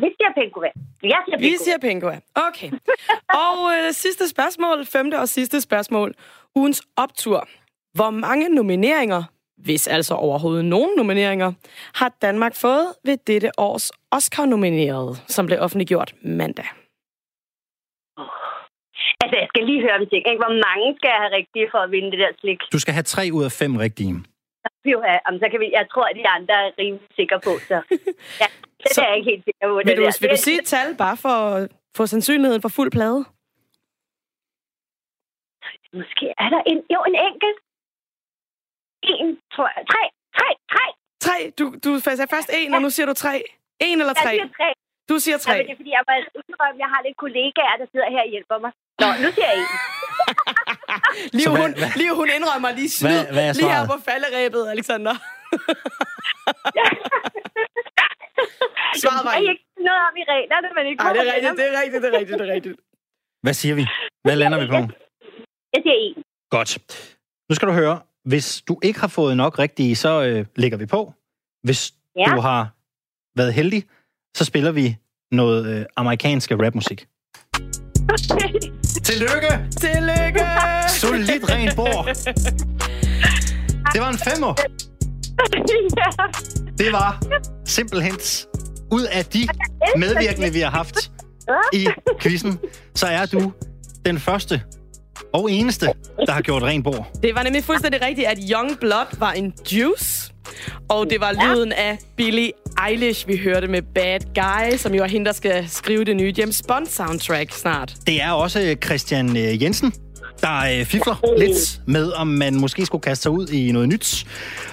[0.02, 0.74] Vi siger Penko, hvad?
[1.14, 1.64] Jeg siger Vi Penko.
[1.64, 2.16] siger Pengua.
[2.48, 2.70] Okay.
[3.46, 6.14] Og øh, sidste spørgsmål, femte og sidste spørgsmål.
[6.56, 7.48] Ugens optur.
[7.94, 9.22] Hvor mange nomineringer,
[9.56, 11.52] hvis altså overhovedet nogen nomineringer,
[11.94, 16.64] har Danmark fået ved dette års Oscar-nominerede, som blev offentliggjort mandag?
[19.22, 20.22] Altså, jeg skal lige høre om ting.
[20.30, 20.42] Ikke?
[20.44, 22.60] Hvor mange skal jeg have rigtige for at vinde det der slik?
[22.74, 24.12] Du skal have tre ud af fem rigtige.
[25.08, 27.76] Have, om, så kan vi, jeg tror, at de andre er rimelig sikre på, så...
[28.42, 28.48] Ja,
[28.82, 29.74] det Så- er jeg ikke helt sikker på.
[29.76, 30.18] Vil det du, der.
[30.22, 31.62] vil du sige et tal, bare for at
[31.96, 33.20] få sandsynligheden for fuld plade?
[36.00, 36.78] Måske er der en...
[36.94, 37.58] Jo, en enkelt.
[39.12, 39.82] En, tror jeg.
[39.92, 40.02] Tre.
[40.38, 40.48] Tre.
[40.74, 40.84] Tre.
[41.26, 41.36] Tre.
[41.58, 43.34] Du, du sagde først en, og nu siger du tre.
[43.88, 44.32] En eller Jeg tre?
[44.36, 44.68] siger tre.
[45.10, 45.54] Du siger Ja, tre.
[45.56, 46.12] men det er, fordi jeg må
[46.48, 48.72] indrømme, at jeg har lidt kollegaer, der sidder her og hjælper mig.
[49.00, 49.66] Nå, nu siger jeg en.
[51.38, 53.08] Liv, hvad- hun, hvad- Liv, hun indrømmer lige snyd.
[53.10, 55.14] Hvad- hvad lige her på falderæbet, Alexander.
[59.02, 61.66] Svaret var er ikke noget om i reglerne, men ikke Ej, det er rigtigt, det
[61.74, 62.76] er rigtigt, det er rigtigt, det er rigtigt.
[63.42, 63.84] Hvad siger vi?
[64.24, 64.76] Hvad lander vi på?
[65.74, 66.22] Jeg siger en.
[66.50, 66.70] Godt.
[67.50, 68.00] Nu skal du høre.
[68.24, 71.14] Hvis du ikke har fået nok rigtige, så øh, lægger vi på.
[71.62, 72.24] Hvis Ja.
[72.34, 72.68] du har
[73.36, 73.84] været heldig,
[74.36, 74.96] så spiller vi
[75.32, 77.06] noget øh, amerikansk rapmusik.
[79.04, 79.52] Tillykke!
[79.80, 80.46] Tillykke!
[80.88, 82.06] Solidt rent bord.
[83.92, 84.54] Det var en femmer.
[85.96, 86.26] ja.
[86.78, 87.22] Det var
[87.64, 88.14] simpelthen
[88.90, 89.48] ud af de
[89.96, 91.10] medvirkende, vi har haft
[91.72, 91.88] i
[92.20, 92.58] quizzen,
[92.94, 93.52] så er du
[94.06, 94.62] den første
[95.32, 95.86] og eneste,
[96.26, 97.10] der har gjort rent bord.
[97.22, 100.32] Det var nemlig fuldstændig rigtigt, at Young Blood var en juice.
[100.88, 102.52] Og det var lyden af Billie
[102.88, 106.34] Eilish, vi hørte med Bad Guy, som jo er hende, der skal skrive det nye
[106.38, 107.94] James Bond-soundtrack snart.
[108.06, 109.92] Det er også Christian øh, Jensen,
[110.40, 114.26] der øh, fifler lidt med, om man måske skulle kaste sig ud i noget nyt.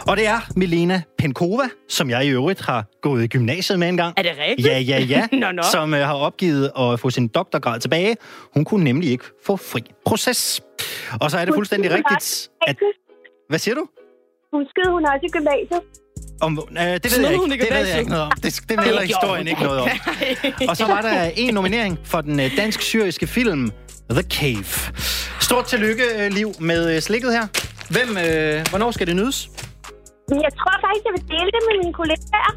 [0.07, 4.13] Og det er Milena Penkova, som jeg i øvrigt har gået i gymnasiet med engang.
[4.17, 4.67] Er det rigtigt?
[4.67, 5.27] Ja, ja, ja.
[5.41, 5.63] Nå, nå.
[5.71, 8.17] Som øh, har opgivet at få sin doktorgrad tilbage.
[8.53, 10.61] Hun kunne nemlig ikke få fri proces.
[11.21, 12.75] Og så er det fuldstændig rigtigt, at...
[13.49, 13.87] Hvad siger du?
[14.53, 15.81] Huskede hun også i gymnasiet?
[16.41, 17.63] Om, øh, det ved jeg ikke.
[17.65, 18.31] Det ved jeg ikke noget om.
[18.43, 19.89] Det, det gjorde historien ikke noget om.
[20.69, 23.71] Og så var der en nominering for den øh, dansk-syriske film
[24.09, 24.91] The Cave.
[25.55, 27.45] Stort tillykke, øh, Liv, med øh, slikket her.
[27.95, 29.49] Hvem, øh, hvornår skal det nydes?
[30.29, 32.51] Jeg tror faktisk, jeg vil dele det med mine kollegaer.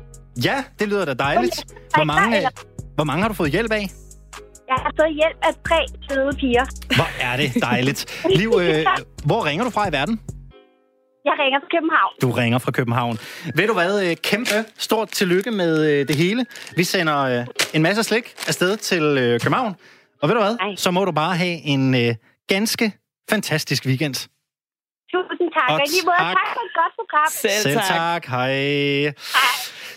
[0.45, 1.57] Ja, det lyder da dejligt.
[1.95, 2.51] Hvor mange, øh,
[2.95, 3.85] hvor mange har du fået hjælp af?
[4.69, 6.65] Jeg har fået hjælp af tre søde piger.
[6.97, 8.27] Hvor er det dejligt.
[8.37, 8.87] Liv, øh,
[9.29, 10.21] hvor ringer du fra i verden?
[11.25, 12.13] Jeg ringer fra København.
[12.23, 13.19] Du ringer fra København.
[13.55, 14.17] Ved du hvad?
[14.17, 16.47] Kæmpe stort tillykke med det hele.
[16.77, 17.45] Vi sender
[17.75, 19.75] en masse slik afsted til København.
[20.23, 20.57] Og ved du hvad?
[20.61, 20.75] Ej.
[20.77, 22.17] Så må du bare have en
[22.49, 22.93] ganske
[23.31, 24.15] fantastisk weekend.
[24.15, 25.71] Tusind tak.
[25.71, 26.37] Og lige måde, tak.
[26.37, 27.27] tak for et godt program.
[27.31, 27.85] Selv, Selv tak.
[27.85, 28.27] tak.
[28.27, 29.13] Hej.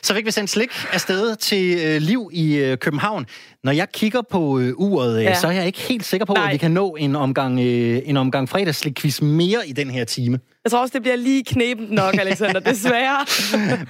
[0.04, 3.26] Så fik vi sendt slik afsted til øh, Liv i øh, København.
[3.64, 5.34] Når jeg kigger på øh, uret, øh, Ja.
[5.36, 6.46] så er jeg ikke helt sikker på, Nej.
[6.46, 10.40] at vi kan nå en omgang, øh, en omgang fredagsslik-quiz mere i den her time.
[10.64, 13.26] Jeg tror også, det bliver lige knebent nok, Alexander, desværre.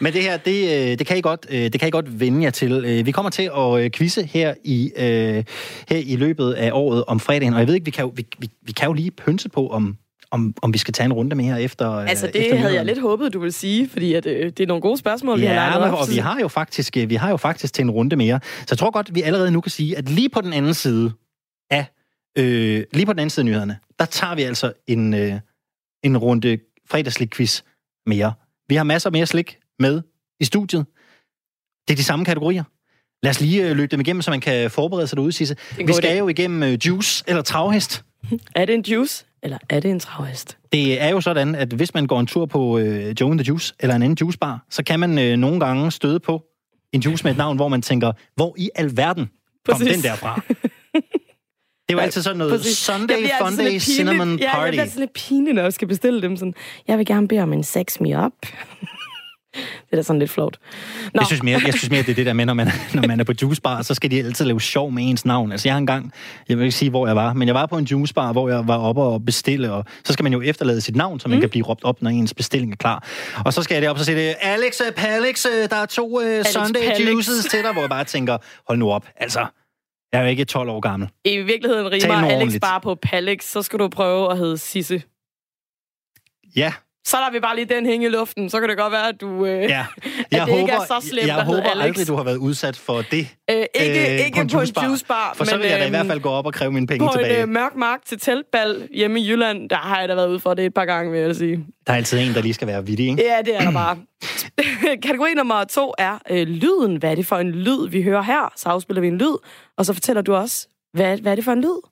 [0.01, 2.43] Men det her, det, øh, det, kan I godt, øh, det kan I godt vende
[2.43, 2.71] jer til.
[2.85, 7.53] Øh, Vi kommer til at quizze her i, her i løbet af året om fredagen,
[7.53, 9.67] og jeg ved ikke, vi kan jo, vi, vi, vi kan jo lige pynse på,
[9.67, 9.97] om,
[10.31, 13.01] om, om vi skal tage en runde mere efter Altså, det efter havde jeg lidt
[13.01, 15.79] håbet, du ville sige, fordi at, øh, det er nogle gode spørgsmål, vi har Ja,
[15.79, 15.99] men, op.
[15.99, 18.39] og vi har jo faktisk vi har jo faktisk til en runde mere.
[18.59, 21.11] Så jeg tror godt, vi allerede nu kan sige, at lige på den anden side
[21.71, 21.85] af
[22.37, 25.33] øh, lige på den anden side af nyhederne, der tager vi altså en, øh,
[26.03, 26.57] en runde
[26.91, 27.61] fredagslik-quiz
[28.05, 28.33] mere.
[28.69, 30.01] Vi har masser mere slik med
[30.39, 30.85] i studiet.
[31.87, 32.63] Det er de samme kategorier.
[33.23, 35.55] Lad os lige øh, løbe dem igennem, så man kan forberede sig derude, Sisse.
[35.77, 36.17] Vi skal idé.
[36.17, 38.03] jo igennem øh, juice eller travhest.
[38.55, 40.57] Er det en juice, eller er det en travhest?
[40.71, 43.47] Det er jo sådan, at hvis man går en tur på øh, Joe and the
[43.47, 46.43] Juice eller en anden juicebar, så kan man øh, nogle gange støde på
[46.93, 49.29] en juice med et navn, hvor man tænker, hvor i alverden
[49.65, 49.95] kom Præcis.
[49.95, 50.41] den der fra?
[51.91, 52.89] Det jo altid sådan noget Præcis.
[52.89, 54.69] Jeg Sunday bliver altid sådan Funday lidt Cinnamon pinligt- Ja, jeg Party.
[54.69, 56.37] bliver sådan lidt pinligt, når jeg skal bestille dem.
[56.37, 56.53] Sådan,
[56.87, 58.31] jeg vil gerne bede om en sex me up.
[59.53, 60.57] det er da sådan lidt flot.
[61.13, 63.07] Nå, Jeg synes, mere, jeg synes mere, det er det der med, når man, når
[63.07, 65.51] man er på juicebar, så skal de altid lave sjov med ens navn.
[65.51, 66.11] Altså jeg har engang,
[66.49, 68.67] jeg vil ikke sige, hvor jeg var, men jeg var på en juicebar, hvor jeg
[68.67, 71.41] var oppe og bestille, og så skal man jo efterlade sit navn, så man mm.
[71.41, 73.07] kan blive råbt op, når ens bestilling er klar.
[73.45, 76.23] Og så skal jeg derop og sige det, Alex, Palix, øh, der er to uh,
[76.45, 77.09] Sunday Palix.
[77.11, 78.37] juices til dig, hvor jeg bare tænker,
[78.67, 79.45] hold nu op, altså,
[80.11, 81.09] jeg er jo ikke 12 år gammel.
[81.25, 82.61] i virkeligheden rimer Alex ordentligt.
[82.61, 85.03] bare på Palix, så skal du prøve at hedde Sisse.
[86.55, 86.73] Ja,
[87.05, 89.21] Så lader vi bare lige den hænge i luften, så kan det godt være, at
[89.21, 89.45] du...
[89.45, 89.85] Øh, ja.
[90.45, 91.83] det ikke er så slemt jeg hedde håber Alex.
[91.83, 93.27] aldrig, du har været udsat for det.
[93.51, 95.91] øh, ikke, øh, ikke på en juicebar, juicebar For så vil jeg da i øhm,
[95.91, 97.37] hvert fald gå op og kræve mine penge på tilbage.
[97.37, 100.39] en øh, mørk mark til teltbal hjemme i Jylland, der har jeg da været ude
[100.39, 101.65] for det et par gange, vil jeg sige.
[101.87, 103.23] Der er altid en, der lige skal være vittig, ikke?
[103.23, 103.97] Ja, det er der bare.
[105.07, 106.95] Kategori nummer to er øh, lyden.
[106.95, 108.53] Hvad er det for en lyd, vi hører her?
[108.55, 109.35] Så afspiller vi en lyd,
[109.77, 111.90] og så fortæller du også, hvad, hvad er det for en lyd?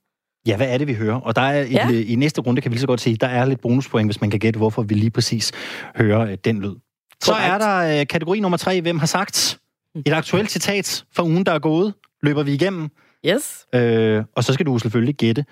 [0.50, 1.16] Ja, hvad er det, vi hører?
[1.16, 1.90] Og der er i, Ja.
[1.90, 4.30] i næste runde, kan vi lige så godt sige, der er lidt bonuspoint, hvis man
[4.30, 5.52] kan gætte, hvorfor vi lige præcis
[5.96, 6.76] hører øh, den lyd.
[7.24, 9.60] Så er der øh, kategori nummer tre, hvem har sagt?
[10.06, 11.94] Et aktuelt citat fra ugen, der er gået,
[12.24, 12.90] løber vi igennem.
[13.26, 13.66] Yes.
[13.76, 15.46] Øh, og så skal du selvfølgelig gætte,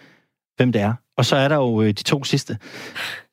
[0.57, 0.93] hvem det er.
[1.17, 2.57] Og så er der jo øh, de to sidste.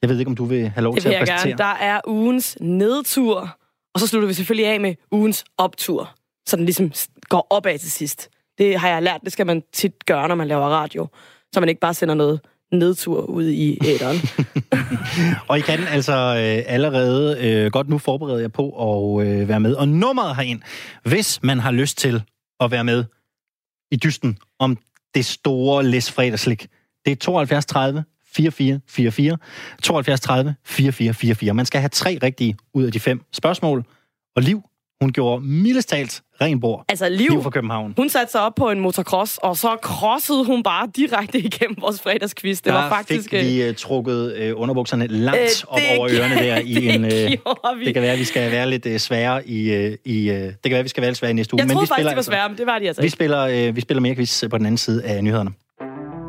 [0.02, 1.46] Jeg ved ikke, om du vil have lov Det til at præsentere.
[1.48, 1.58] gerne.
[1.58, 3.56] Der er ugens nedtur,
[3.94, 6.14] og så slutter vi selvfølgelig af med ugens optur.
[6.46, 6.92] Så den ligesom
[7.28, 8.28] går opad til sidst.
[8.58, 11.08] Det har jeg lært, det skal man tit gøre, når man laver radio.
[11.54, 12.40] Så man ikke bare sender noget
[12.72, 14.16] nedtur ud i æderen.
[15.48, 19.60] Og I kan altså øh, allerede øh, godt nu forberede jer på at øh, være
[19.60, 19.74] med.
[19.74, 20.62] Og nummeret herind,
[21.04, 22.22] hvis man har lyst til
[22.60, 23.04] at være med
[23.90, 24.78] i dysten om
[25.14, 26.66] det store læs fredagslik,
[27.04, 29.38] det er 72 30 4444,
[29.82, 31.54] 72 30 4444.
[31.54, 33.84] Man skal have tre rigtige ud af de fem spørgsmål.
[34.36, 34.62] Og Liv,
[35.04, 36.84] hun gjorde mildest talt ren bord.
[36.88, 37.94] altså, Liv, Liv fra København.
[37.96, 42.00] hun satte sig op på en motocross, og så crossede hun bare direkte igennem vores
[42.02, 42.56] fredagsquiz.
[42.56, 43.30] Det Der var faktisk...
[43.30, 47.04] fik vi uh, trukket uh, underbukserne langt øh, op over ørerne der i det en...
[47.04, 47.10] Uh,
[47.80, 47.84] vi.
[47.84, 49.86] Det kan være, at vi skal være lidt uh, svære i...
[49.86, 51.60] Uh, i uh, det kan være, at vi skal være lidt svære i næste uge.
[51.60, 53.08] Jeg men troede vi faktisk, spiller, de var svære, men det var de altså vi,
[53.08, 55.50] spiller, uh, vi spiller mere quiz på den anden side af nyhederne.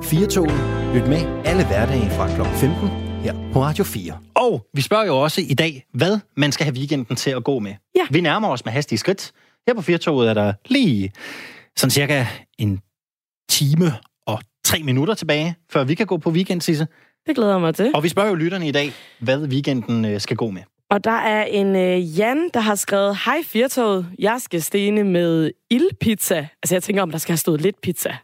[0.03, 0.59] Firtoget.
[0.93, 2.41] Lyt med alle hverdage fra kl.
[2.55, 4.17] 15 her på Radio 4.
[4.36, 7.59] Og vi spørger jo også i dag, hvad man skal have weekenden til at gå
[7.59, 7.73] med.
[7.95, 8.01] Ja.
[8.11, 9.32] Vi nærmer os med hastige skridt.
[9.67, 11.11] Her på Firtoget er der lige
[11.76, 12.26] sådan cirka
[12.57, 12.80] en
[13.49, 13.93] time
[14.28, 16.88] og tre minutter tilbage, før vi kan gå på weekend, Sisse.
[17.28, 17.91] Det glæder jeg mig til.
[17.95, 20.61] Og vi spørger jo lytterne i dag, hvad weekenden øh, skal gå med.
[20.89, 25.51] Og der er en øh, Jan, der har skrevet, Hej Firtoget, jeg skal stene med
[25.69, 26.47] ildpizza.
[26.63, 28.17] Altså jeg tænker, om der skal have stået lidt pizza.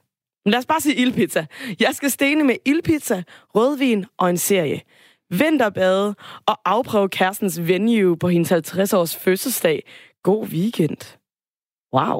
[0.45, 1.45] Men lad os bare sige ildpizza.
[1.79, 3.23] Jeg skal stene med ildpizza,
[3.55, 4.81] rødvin og en serie.
[5.29, 6.15] Vinterbade
[6.45, 9.83] og afprøve kærestens venue på hendes 50-års fødselsdag.
[10.23, 11.17] God weekend.
[11.95, 12.19] Wow.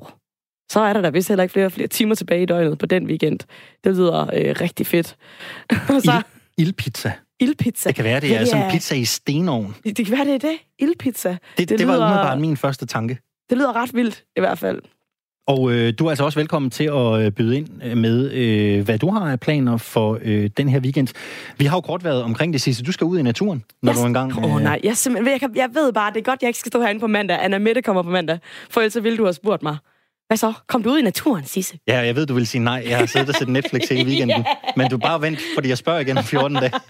[0.72, 3.06] Så er der da vist heller ikke flere, flere timer tilbage i døgnet på den
[3.08, 3.40] weekend.
[3.84, 5.16] Det lyder øh, rigtig fedt.
[5.96, 6.12] og så
[6.58, 7.12] Ild, ildpizza.
[7.40, 7.90] ildpizza.
[7.90, 9.76] Det kan være, det er Ja, en pizza i stenovn.
[9.84, 10.58] Det, det kan være, det er det.
[10.80, 11.30] Ildpizza.
[11.30, 13.18] Det, det, Det det var lyder- umiddelbart min første tanke.
[13.50, 14.82] Det lyder ret vildt, i hvert fald.
[15.48, 18.86] Og øh, du er altså også velkommen til at øh, byde ind øh, med, øh,
[18.86, 21.08] hvad du har af planer for øh, den her weekend.
[21.58, 22.84] Vi har jo kort været omkring det sidste.
[22.84, 24.38] Du skal ud i naturen, når Jeg- du engang...
[24.46, 26.70] Åh oh, nej, jeg, jeg, kan, jeg ved bare, det er godt, jeg ikke skal
[26.72, 27.44] stå herinde på mandag.
[27.44, 28.40] Anna Mette kommer på mandag,
[28.70, 29.78] for ellers ville du have spurgt mig.
[30.28, 30.54] Hvad så?
[30.68, 31.78] Kom du ud i naturen, Sisse?
[31.88, 32.84] Ja, jeg ved, du vil sige nej.
[32.90, 34.46] Jeg har siddet og set Netflix hele weekenden.
[34.78, 36.72] Men du bare vent, fordi jeg spørger igen om 14 dage.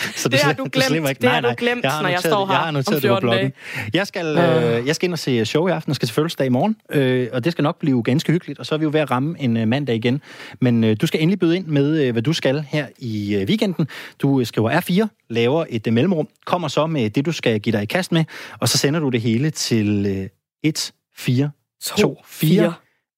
[0.16, 0.84] Så Det har sli- du glemt.
[0.86, 2.52] slipper Det har du glemt, jeg har når jeg står det.
[2.52, 3.52] Jeg her har noteret det på 14 bloggen.
[3.94, 6.46] Jeg skal, øh, jeg skal ind og se show i aften, og skal til fødselsdag
[6.46, 6.76] i morgen.
[6.92, 9.10] Øh, og det skal nok blive ganske hyggeligt, og så er vi jo ved at
[9.10, 10.20] ramme en øh, mandag igen.
[10.60, 13.46] Men øh, du skal endelig byde ind med, øh, hvad du skal her i øh,
[13.48, 13.88] weekenden.
[14.22, 17.72] Du øh, skriver R4, laver et øh, mellemrum, kommer så med det, du skal give
[17.72, 18.24] dig i kast med,
[18.60, 20.28] og så sender du det hele til øh,
[20.62, 21.50] 1, 4,
[21.82, 22.72] 2, 4.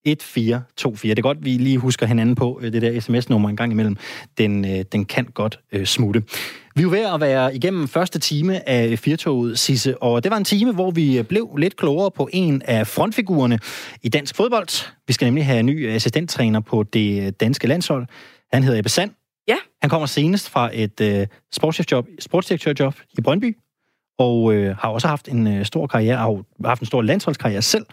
[0.07, 1.11] 1424.
[1.11, 3.97] Det er godt, vi lige husker hinanden på øh, det der sms-nummer en gang imellem.
[4.39, 6.23] Den, øh, den kan godt øh, smutte.
[6.77, 10.45] Vi er ved at være igennem første time af Firtoget, Sisse, og det var en
[10.45, 13.59] time, hvor vi blev lidt klogere på en af frontfigurerne
[14.03, 14.93] i dansk fodbold.
[15.07, 18.07] Vi skal nemlig have en ny assistenttræner på det danske landshold.
[18.53, 19.11] Han hedder Ebbe Sand,
[19.49, 19.57] Ja.
[19.83, 23.57] Han kommer senest fra et øh, sportsdirektørjob, sportsdirektørjob i Brøndby,
[24.19, 27.87] og øh, har også haft en øh, stor karriere, har haft en stor landsholdskarriere selv,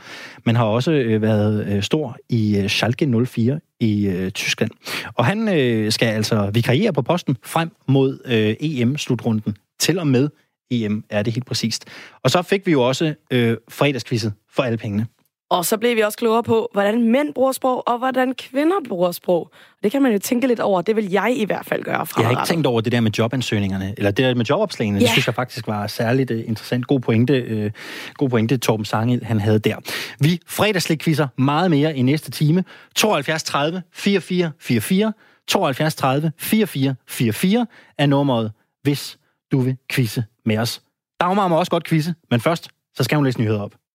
[0.45, 4.71] men har også øh, været øh, stor i øh, Schalke 04 i øh, Tyskland.
[5.13, 9.57] Og han øh, skal altså vikariere på posten frem mod øh, EM-slutrunden.
[9.79, 10.29] Til og med
[10.71, 11.85] EM er det helt præcist.
[12.23, 15.07] Og så fik vi jo også øh, fredagskvisset for alle pengene.
[15.53, 19.11] Og så blev vi også klogere på, hvordan mænd bruger sprog, og hvordan kvinder bruger
[19.11, 19.51] sprog.
[19.83, 20.81] Det kan man jo tænke lidt over.
[20.81, 23.11] Det vil jeg i hvert fald gøre Jeg har ikke tænkt over det der med
[23.11, 24.99] jobansøgningerne, eller det der med jobopslagene.
[24.99, 25.11] Det Ja.
[25.11, 26.87] synes jeg faktisk var særligt uh, interessant.
[26.87, 27.71] God pointe, uh,
[28.13, 29.75] god pointe Torben Sangel, han havde der.
[30.19, 32.63] Vi fredagslikquizzer meget mere i næste time.
[32.95, 35.13] 72 30 44 44.
[35.47, 37.65] 72 30 44 44
[37.97, 38.51] er nummeret,
[38.83, 39.17] hvis
[39.51, 40.81] du vil quizze med os.
[41.19, 43.71] Dagmar må også godt quizze, men først så skal hun læse nyheder op.